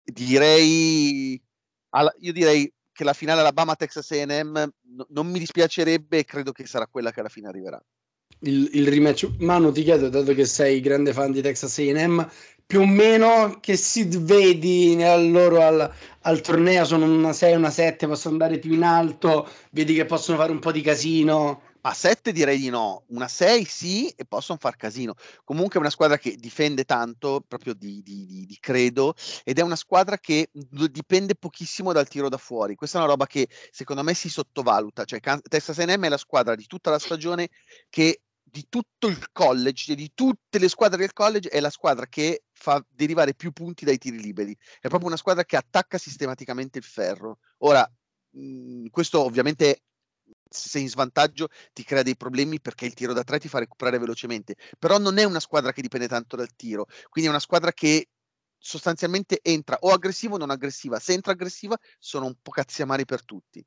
direi, 0.02 1.40
io 2.18 2.32
direi 2.32 2.72
che 2.92 3.04
la 3.04 3.12
finale 3.12 3.40
Alabama-Texas 3.40 4.10
A&M 4.12 4.72
no, 4.94 5.06
non 5.10 5.26
mi 5.28 5.38
dispiacerebbe 5.38 6.18
e 6.18 6.24
credo 6.24 6.52
che 6.52 6.66
sarà 6.66 6.86
quella 6.86 7.12
che 7.12 7.20
alla 7.20 7.28
fine 7.28 7.48
arriverà. 7.48 7.82
Il, 8.40 8.68
il 8.74 8.88
rematch, 8.88 9.28
Manu 9.38 9.72
ti 9.72 9.82
chiedo, 9.82 10.08
dato 10.08 10.34
che 10.34 10.44
sei 10.44 10.80
grande 10.80 11.12
fan 11.12 11.32
di 11.32 11.40
Texas 11.40 11.78
A&M, 11.78 12.28
più 12.66 12.80
o 12.80 12.86
meno 12.86 13.58
che 13.60 13.76
si 13.76 14.06
vedi 14.10 14.96
loro 15.30 15.62
al, 15.62 15.90
al 16.22 16.40
torneo, 16.40 16.84
sono 16.84 17.04
una 17.06 17.32
6, 17.32 17.54
una 17.54 17.70
7, 17.70 18.06
possono 18.06 18.34
andare 18.34 18.58
più 18.58 18.72
in 18.72 18.82
alto, 18.82 19.48
vedi 19.70 19.94
che 19.94 20.04
possono 20.04 20.36
fare 20.36 20.52
un 20.52 20.58
po' 20.58 20.72
di 20.72 20.80
casino. 20.82 21.62
A 21.86 21.94
7 21.94 22.32
direi 22.32 22.58
di 22.58 22.68
no, 22.68 23.04
una 23.10 23.28
6 23.28 23.64
sì 23.64 24.08
e 24.08 24.24
possono 24.24 24.58
far 24.60 24.74
casino. 24.74 25.14
Comunque 25.44 25.76
è 25.76 25.78
una 25.78 25.90
squadra 25.90 26.18
che 26.18 26.34
difende 26.34 26.84
tanto, 26.84 27.44
proprio 27.46 27.74
di, 27.74 28.02
di, 28.02 28.26
di, 28.26 28.44
di, 28.44 28.58
credo, 28.58 29.14
ed 29.44 29.60
è 29.60 29.62
una 29.62 29.76
squadra 29.76 30.18
che 30.18 30.50
dipende 30.52 31.36
pochissimo 31.36 31.92
dal 31.92 32.08
tiro 32.08 32.28
da 32.28 32.38
fuori. 32.38 32.74
Questa 32.74 32.98
è 32.98 33.00
una 33.02 33.10
roba 33.10 33.26
che 33.26 33.48
secondo 33.70 34.02
me 34.02 34.14
si 34.14 34.28
sottovaluta. 34.28 35.04
Cioè, 35.04 35.20
Texas 35.48 35.78
A&M 35.78 36.04
è 36.04 36.08
la 36.08 36.16
squadra 36.16 36.56
di 36.56 36.66
tutta 36.66 36.90
la 36.90 36.98
stagione 36.98 37.50
che 37.88 38.22
di 38.42 38.66
tutto 38.68 39.06
il 39.06 39.30
college, 39.30 39.84
cioè 39.84 39.94
di 39.94 40.10
tutte 40.12 40.58
le 40.58 40.68
squadre 40.68 40.98
del 40.98 41.12
college, 41.12 41.48
è 41.50 41.60
la 41.60 41.70
squadra 41.70 42.06
che 42.08 42.46
fa 42.50 42.84
derivare 42.88 43.34
più 43.34 43.52
punti 43.52 43.84
dai 43.84 43.98
tiri 43.98 44.20
liberi. 44.20 44.58
È 44.80 44.88
proprio 44.88 45.06
una 45.06 45.16
squadra 45.16 45.44
che 45.44 45.56
attacca 45.56 45.98
sistematicamente 45.98 46.78
il 46.78 46.84
ferro. 46.84 47.38
Ora, 47.58 47.88
mh, 48.30 48.86
questo 48.88 49.22
ovviamente 49.22 49.82
se 50.48 50.68
sei 50.68 50.82
in 50.82 50.88
svantaggio 50.88 51.48
ti 51.72 51.82
crea 51.84 52.02
dei 52.02 52.16
problemi 52.16 52.60
perché 52.60 52.86
il 52.86 52.94
tiro 52.94 53.12
da 53.12 53.22
tre 53.24 53.38
ti 53.38 53.48
fa 53.48 53.58
recuperare 53.58 53.98
velocemente, 53.98 54.56
però 54.78 54.98
non 54.98 55.18
è 55.18 55.24
una 55.24 55.40
squadra 55.40 55.72
che 55.72 55.82
dipende 55.82 56.08
tanto 56.08 56.36
dal 56.36 56.54
tiro, 56.56 56.86
quindi 57.08 57.30
è 57.30 57.32
una 57.32 57.40
squadra 57.40 57.72
che 57.72 58.08
sostanzialmente 58.58 59.40
entra 59.42 59.76
o 59.80 59.90
aggressiva 59.92 60.34
o 60.34 60.38
non 60.38 60.50
aggressiva, 60.50 60.98
se 60.98 61.12
entra 61.12 61.32
aggressiva 61.32 61.76
sono 61.98 62.26
un 62.26 62.34
po' 62.42 62.50
cazzi 62.50 62.82
amari 62.82 63.04
per 63.04 63.24
tutti. 63.24 63.64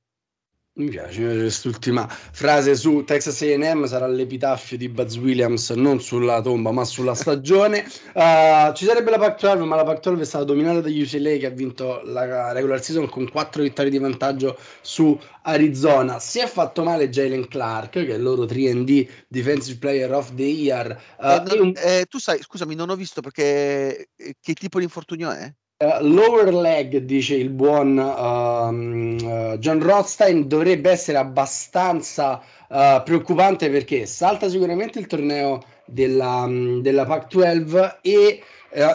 Mi 0.79 0.87
piace, 0.87 1.19
mi 1.19 1.25
piace 1.25 1.41
quest'ultima 1.41 2.07
frase 2.07 2.73
su 2.73 3.03
Texas 3.03 3.41
A&M, 3.41 3.85
sarà 3.85 4.07
l'epitaffio 4.07 4.77
di 4.77 4.87
Buzz 4.87 5.17
Williams, 5.17 5.71
non 5.71 5.99
sulla 5.99 6.39
tomba 6.41 6.71
ma 6.71 6.85
sulla 6.85 7.15
stagione. 7.15 7.85
Uh, 8.19 8.73
ci 8.73 8.85
sarebbe 8.85 9.11
la 9.11 9.17
Pac-12, 9.17 9.63
ma 9.63 9.75
la 9.75 9.83
Pac-12 9.83 10.19
è 10.19 10.25
stata 10.25 10.43
dominata 10.43 10.81
dagli 10.81 11.01
UCLA 11.01 11.37
che 11.37 11.45
ha 11.45 11.51
vinto 11.51 12.01
la 12.03 12.51
regular 12.51 12.81
season 12.83 13.07
con 13.07 13.29
quattro 13.29 13.61
vittorie 13.61 13.91
di 13.91 13.97
vantaggio 13.97 14.57
su 14.81 15.17
Arizona. 15.43 16.19
Si 16.19 16.39
è 16.39 16.47
fatto 16.47 16.83
male 16.83 17.09
Jalen 17.09 17.47
Clark, 17.47 17.91
che 17.91 18.07
è 18.07 18.15
il 18.15 18.21
loro 18.21 18.43
3D 18.43 19.07
Defensive 19.27 19.77
Player 19.77 20.11
of 20.11 20.33
the 20.33 20.43
Year. 20.43 21.01
Uh, 21.17 21.25
eh, 21.25 21.43
non, 21.45 21.59
un... 21.67 21.73
eh, 21.77 22.05
tu 22.09 22.19
sai, 22.19 22.41
scusami, 22.41 22.75
non 22.75 22.89
ho 22.89 22.95
visto 22.95 23.21
perché 23.21 24.09
eh, 24.15 24.35
che 24.39 24.53
tipo 24.53 24.79
di 24.79 24.85
infortunio 24.85 25.31
è? 25.31 25.53
Uh, 25.81 25.99
lower 26.01 26.53
leg, 26.53 26.97
dice 26.97 27.35
il 27.35 27.51
buon 27.51 27.97
uh, 27.97 29.57
John 29.59 29.81
Rothstein, 29.81 30.45
dovrebbe 30.45 30.89
essere 30.89 31.17
abbastanza 31.17 32.41
uh, 32.67 33.01
preoccupante 33.01 33.69
perché 33.69 34.05
salta 34.05 34.49
sicuramente 34.49 34.99
il 34.99 35.07
torneo 35.07 35.63
della, 35.85 36.41
um, 36.41 36.81
della 36.81 37.05
Pac-12 37.05 37.99
e 38.01 38.43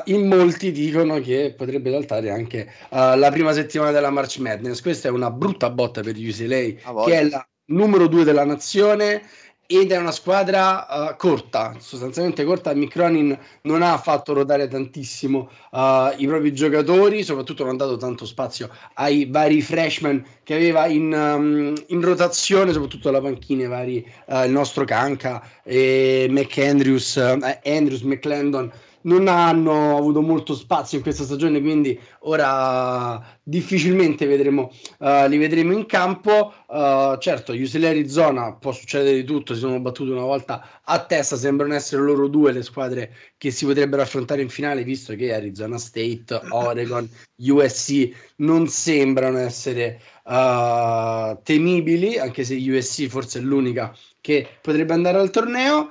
in 0.04 0.26
molti 0.28 0.72
dicono 0.72 1.20
che 1.20 1.54
potrebbe 1.56 1.90
saltare 1.90 2.30
anche 2.30 2.70
la 2.90 3.30
prima 3.32 3.52
settimana 3.52 3.90
della 3.90 4.10
March 4.10 4.36
Madness. 4.38 4.82
Questa 4.82 5.08
è 5.08 5.10
una 5.10 5.30
brutta 5.30 5.70
botta 5.70 6.02
per 6.02 6.14
UCLA, 6.16 7.02
che 7.06 7.12
è 7.18 7.24
la 7.24 7.44
numero 7.66 8.08
due 8.08 8.24
della 8.24 8.44
nazione 8.44 9.22
ed 9.66 9.92
è 9.92 9.96
una 9.96 10.10
squadra 10.10 10.86
uh, 10.88 11.16
corta, 11.16 11.74
sostanzialmente 11.78 12.44
corta. 12.44 12.74
Micronin 12.74 13.36
non 13.62 13.82
ha 13.82 13.96
fatto 13.98 14.34
ruotare 14.34 14.68
tantissimo 14.68 15.48
uh, 15.70 16.12
i 16.16 16.26
propri 16.26 16.52
giocatori, 16.52 17.22
soprattutto 17.22 17.64
non 17.64 17.74
ha 17.74 17.78
dato 17.78 17.96
tanto 17.96 18.26
spazio 18.26 18.68
ai 18.94 19.26
vari 19.26 19.62
freshman 19.62 20.24
che 20.42 20.54
aveva 20.54 20.86
in, 20.86 21.12
um, 21.12 21.74
in 21.86 22.00
rotazione, 22.02 22.72
soprattutto 22.72 23.08
alla 23.08 23.20
panchina, 23.20 23.68
vari, 23.68 24.06
uh, 24.26 24.44
il 24.44 24.50
nostro 24.50 24.84
Canca 24.84 25.42
e 25.62 26.26
McAndrews, 26.28 27.16
Andrews, 27.64 28.02
McClendon 28.02 28.70
non 29.04 29.28
hanno 29.28 29.96
avuto 29.96 30.20
molto 30.20 30.54
spazio 30.54 30.98
in 30.98 31.02
questa 31.02 31.24
stagione, 31.24 31.60
quindi 31.60 31.98
ora 32.20 33.22
difficilmente 33.42 34.26
vedremo, 34.26 34.72
uh, 34.98 35.26
li 35.26 35.36
vedremo 35.38 35.72
in 35.72 35.86
campo. 35.86 36.52
Uh, 36.66 37.16
certo, 37.18 37.52
UCLA 37.52 37.88
Arizona 37.88 38.54
può 38.54 38.72
succedere 38.72 39.16
di 39.16 39.24
tutto, 39.24 39.54
si 39.54 39.60
sono 39.60 39.80
battuti 39.80 40.10
una 40.10 40.22
volta 40.22 40.80
a 40.82 41.04
testa, 41.04 41.36
sembrano 41.36 41.74
essere 41.74 42.02
loro 42.02 42.28
due 42.28 42.52
le 42.52 42.62
squadre 42.62 43.14
che 43.36 43.50
si 43.50 43.64
potrebbero 43.66 44.02
affrontare 44.02 44.42
in 44.42 44.48
finale, 44.48 44.84
visto 44.84 45.14
che 45.14 45.34
Arizona 45.34 45.78
State, 45.78 46.40
Oregon, 46.50 47.08
USC 47.36 48.10
non 48.36 48.68
sembrano 48.68 49.38
essere 49.38 50.00
uh, 50.24 51.38
temibili, 51.42 52.18
anche 52.18 52.44
se 52.44 52.54
USC 52.54 53.06
forse 53.06 53.38
è 53.38 53.42
l'unica 53.42 53.94
che 54.20 54.48
potrebbe 54.62 54.94
andare 54.94 55.18
al 55.18 55.30
torneo. 55.30 55.90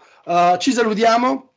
ci 0.58 0.72
salutiamo, 0.72 1.53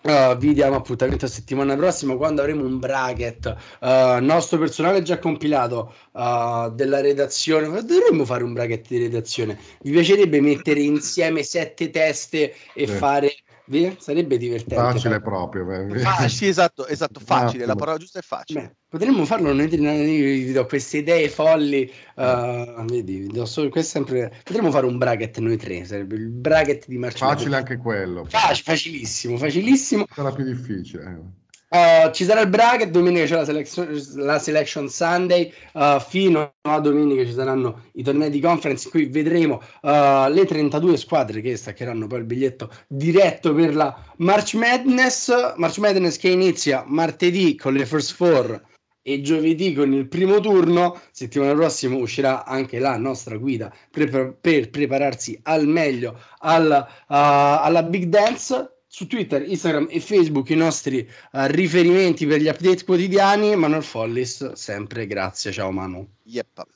Uh, 0.00 0.36
vi 0.36 0.54
diamo 0.54 0.76
appuntamento 0.76 1.24
a 1.24 1.28
settimana 1.28 1.74
prossima 1.76 2.14
quando 2.16 2.40
avremo 2.40 2.64
un 2.64 2.78
bracket. 2.78 3.54
Uh, 3.80 4.22
nostro 4.24 4.56
personale 4.56 5.02
già 5.02 5.18
compilato 5.18 5.92
uh, 6.12 6.70
della 6.72 7.00
redazione. 7.00 7.66
Dovremmo 7.84 8.24
fare 8.24 8.44
un 8.44 8.52
bracket 8.52 8.86
di 8.88 8.98
redazione. 8.98 9.58
Vi 9.82 9.90
piacerebbe 9.90 10.40
mettere 10.40 10.80
insieme 10.80 11.42
sette 11.42 11.90
teste 11.90 12.54
e 12.74 12.86
sì. 12.86 12.92
fare 12.92 13.34
Via? 13.68 13.94
Sarebbe 13.98 14.38
divertente. 14.38 14.74
Facile 14.76 15.20
proprio. 15.20 15.66
Facile, 15.98 16.28
sì, 16.28 16.46
esatto, 16.46 16.86
esatto, 16.86 17.20
facile. 17.20 17.66
La 17.66 17.74
parola 17.74 17.98
giusta 17.98 18.18
è 18.18 18.22
facile. 18.22 18.60
Beh, 18.60 18.76
potremmo 18.88 19.26
farlo 19.26 19.52
noi, 19.52 19.66
vi 19.68 20.52
do 20.52 20.64
queste 20.64 20.98
idee 20.98 21.28
folli. 21.28 21.90
Uh, 22.14 22.82
vedi, 22.86 23.26
do 23.26 23.44
solo, 23.44 23.70
sempre, 23.82 24.32
potremmo 24.42 24.70
fare 24.70 24.86
un 24.86 24.96
bracket 24.96 25.36
noi 25.38 25.58
tre. 25.58 25.84
Sarebbe 25.84 26.16
il 26.16 26.28
bracket 26.28 26.86
di 26.86 26.96
Marcello. 26.96 27.30
Facile 27.30 27.56
anche 27.56 27.76
quello. 27.76 28.24
Facile, 28.24 28.62
facilissimo, 28.62 29.36
facilissimo. 29.36 30.06
Sarà 30.14 30.32
più 30.32 30.44
difficile. 30.44 31.02
Eh. 31.02 31.46
Uh, 31.70 32.10
ci 32.12 32.24
sarà 32.24 32.40
il 32.40 32.48
bracket, 32.48 32.88
domenica 32.88 33.26
c'è 33.26 33.34
la 33.34 33.44
selection, 33.44 34.02
la 34.14 34.38
selection 34.38 34.88
Sunday, 34.88 35.52
uh, 35.74 36.00
fino 36.00 36.54
a 36.62 36.80
domenica 36.80 37.26
ci 37.26 37.34
saranno 37.34 37.90
i 37.92 38.02
tornei 38.02 38.30
di 38.30 38.40
conference 38.40 38.86
in 38.86 38.90
cui 38.90 39.06
vedremo 39.06 39.60
uh, 39.82 40.30
le 40.30 40.46
32 40.46 40.96
squadre 40.96 41.42
che 41.42 41.56
staccheranno 41.56 42.06
poi 42.06 42.20
il 42.20 42.24
biglietto 42.24 42.70
diretto 42.86 43.52
per 43.52 43.74
la 43.74 43.94
March 44.16 44.54
Madness, 44.54 45.56
March 45.56 45.76
Madness 45.76 46.16
che 46.16 46.30
inizia 46.30 46.84
martedì 46.86 47.54
con 47.54 47.74
le 47.74 47.84
first 47.84 48.14
four 48.14 48.62
e 49.02 49.20
giovedì 49.20 49.74
con 49.74 49.92
il 49.92 50.08
primo 50.08 50.40
turno, 50.40 50.98
settimana 51.10 51.52
prossima 51.52 51.96
uscirà 51.96 52.46
anche 52.46 52.78
la 52.78 52.96
nostra 52.96 53.36
guida 53.36 53.70
per, 53.90 54.38
per 54.40 54.70
prepararsi 54.70 55.38
al 55.42 55.66
meglio 55.66 56.18
alla, 56.38 56.88
alla 57.06 57.82
Big 57.82 58.04
Dance 58.04 58.77
su 58.98 59.06
Twitter, 59.06 59.48
Instagram 59.48 59.86
e 59.90 60.00
Facebook 60.00 60.50
i 60.50 60.56
nostri 60.56 61.08
uh, 61.32 61.44
riferimenti 61.46 62.26
per 62.26 62.40
gli 62.40 62.48
update 62.48 62.84
quotidiani. 62.84 63.54
Manuel 63.54 63.84
Follis, 63.84 64.54
sempre 64.54 65.06
grazie. 65.06 65.52
Ciao 65.52 65.70
Manu. 65.70 66.04
Yep. 66.24 66.66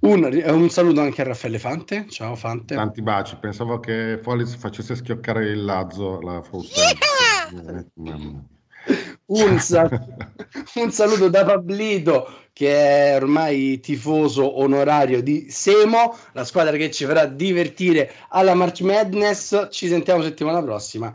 Un, 0.00 0.42
un, 0.46 0.70
saluto 0.70 1.02
anche 1.02 1.20
a 1.20 1.24
Raffaele 1.24 1.58
Fante. 1.58 2.06
Ciao 2.08 2.34
Fante. 2.36 2.74
Tanti 2.74 3.02
baci. 3.02 3.36
Pensavo 3.38 3.80
che 3.80 4.18
Follis 4.22 4.56
facesse 4.56 4.96
schioccare 4.96 5.50
il 5.50 5.62
lazzo 5.62 6.22
la 6.22 6.40
frusta. 6.40 6.80
Yeah! 6.80 8.46
un, 9.26 9.58
sal- 9.58 9.90
un, 10.76 10.90
saluto 10.90 11.28
da 11.28 11.44
Pablito 11.44 12.32
che 12.58 13.12
è 13.12 13.14
ormai 13.14 13.78
tifoso 13.78 14.58
onorario 14.58 15.22
di 15.22 15.48
Semo, 15.48 16.16
la 16.32 16.44
squadra 16.44 16.76
che 16.76 16.90
ci 16.90 17.04
farà 17.04 17.26
divertire 17.26 18.12
alla 18.30 18.54
March 18.54 18.80
Madness. 18.80 19.68
Ci 19.70 19.86
sentiamo 19.86 20.22
settimana 20.22 20.62
prossima. 20.62 21.14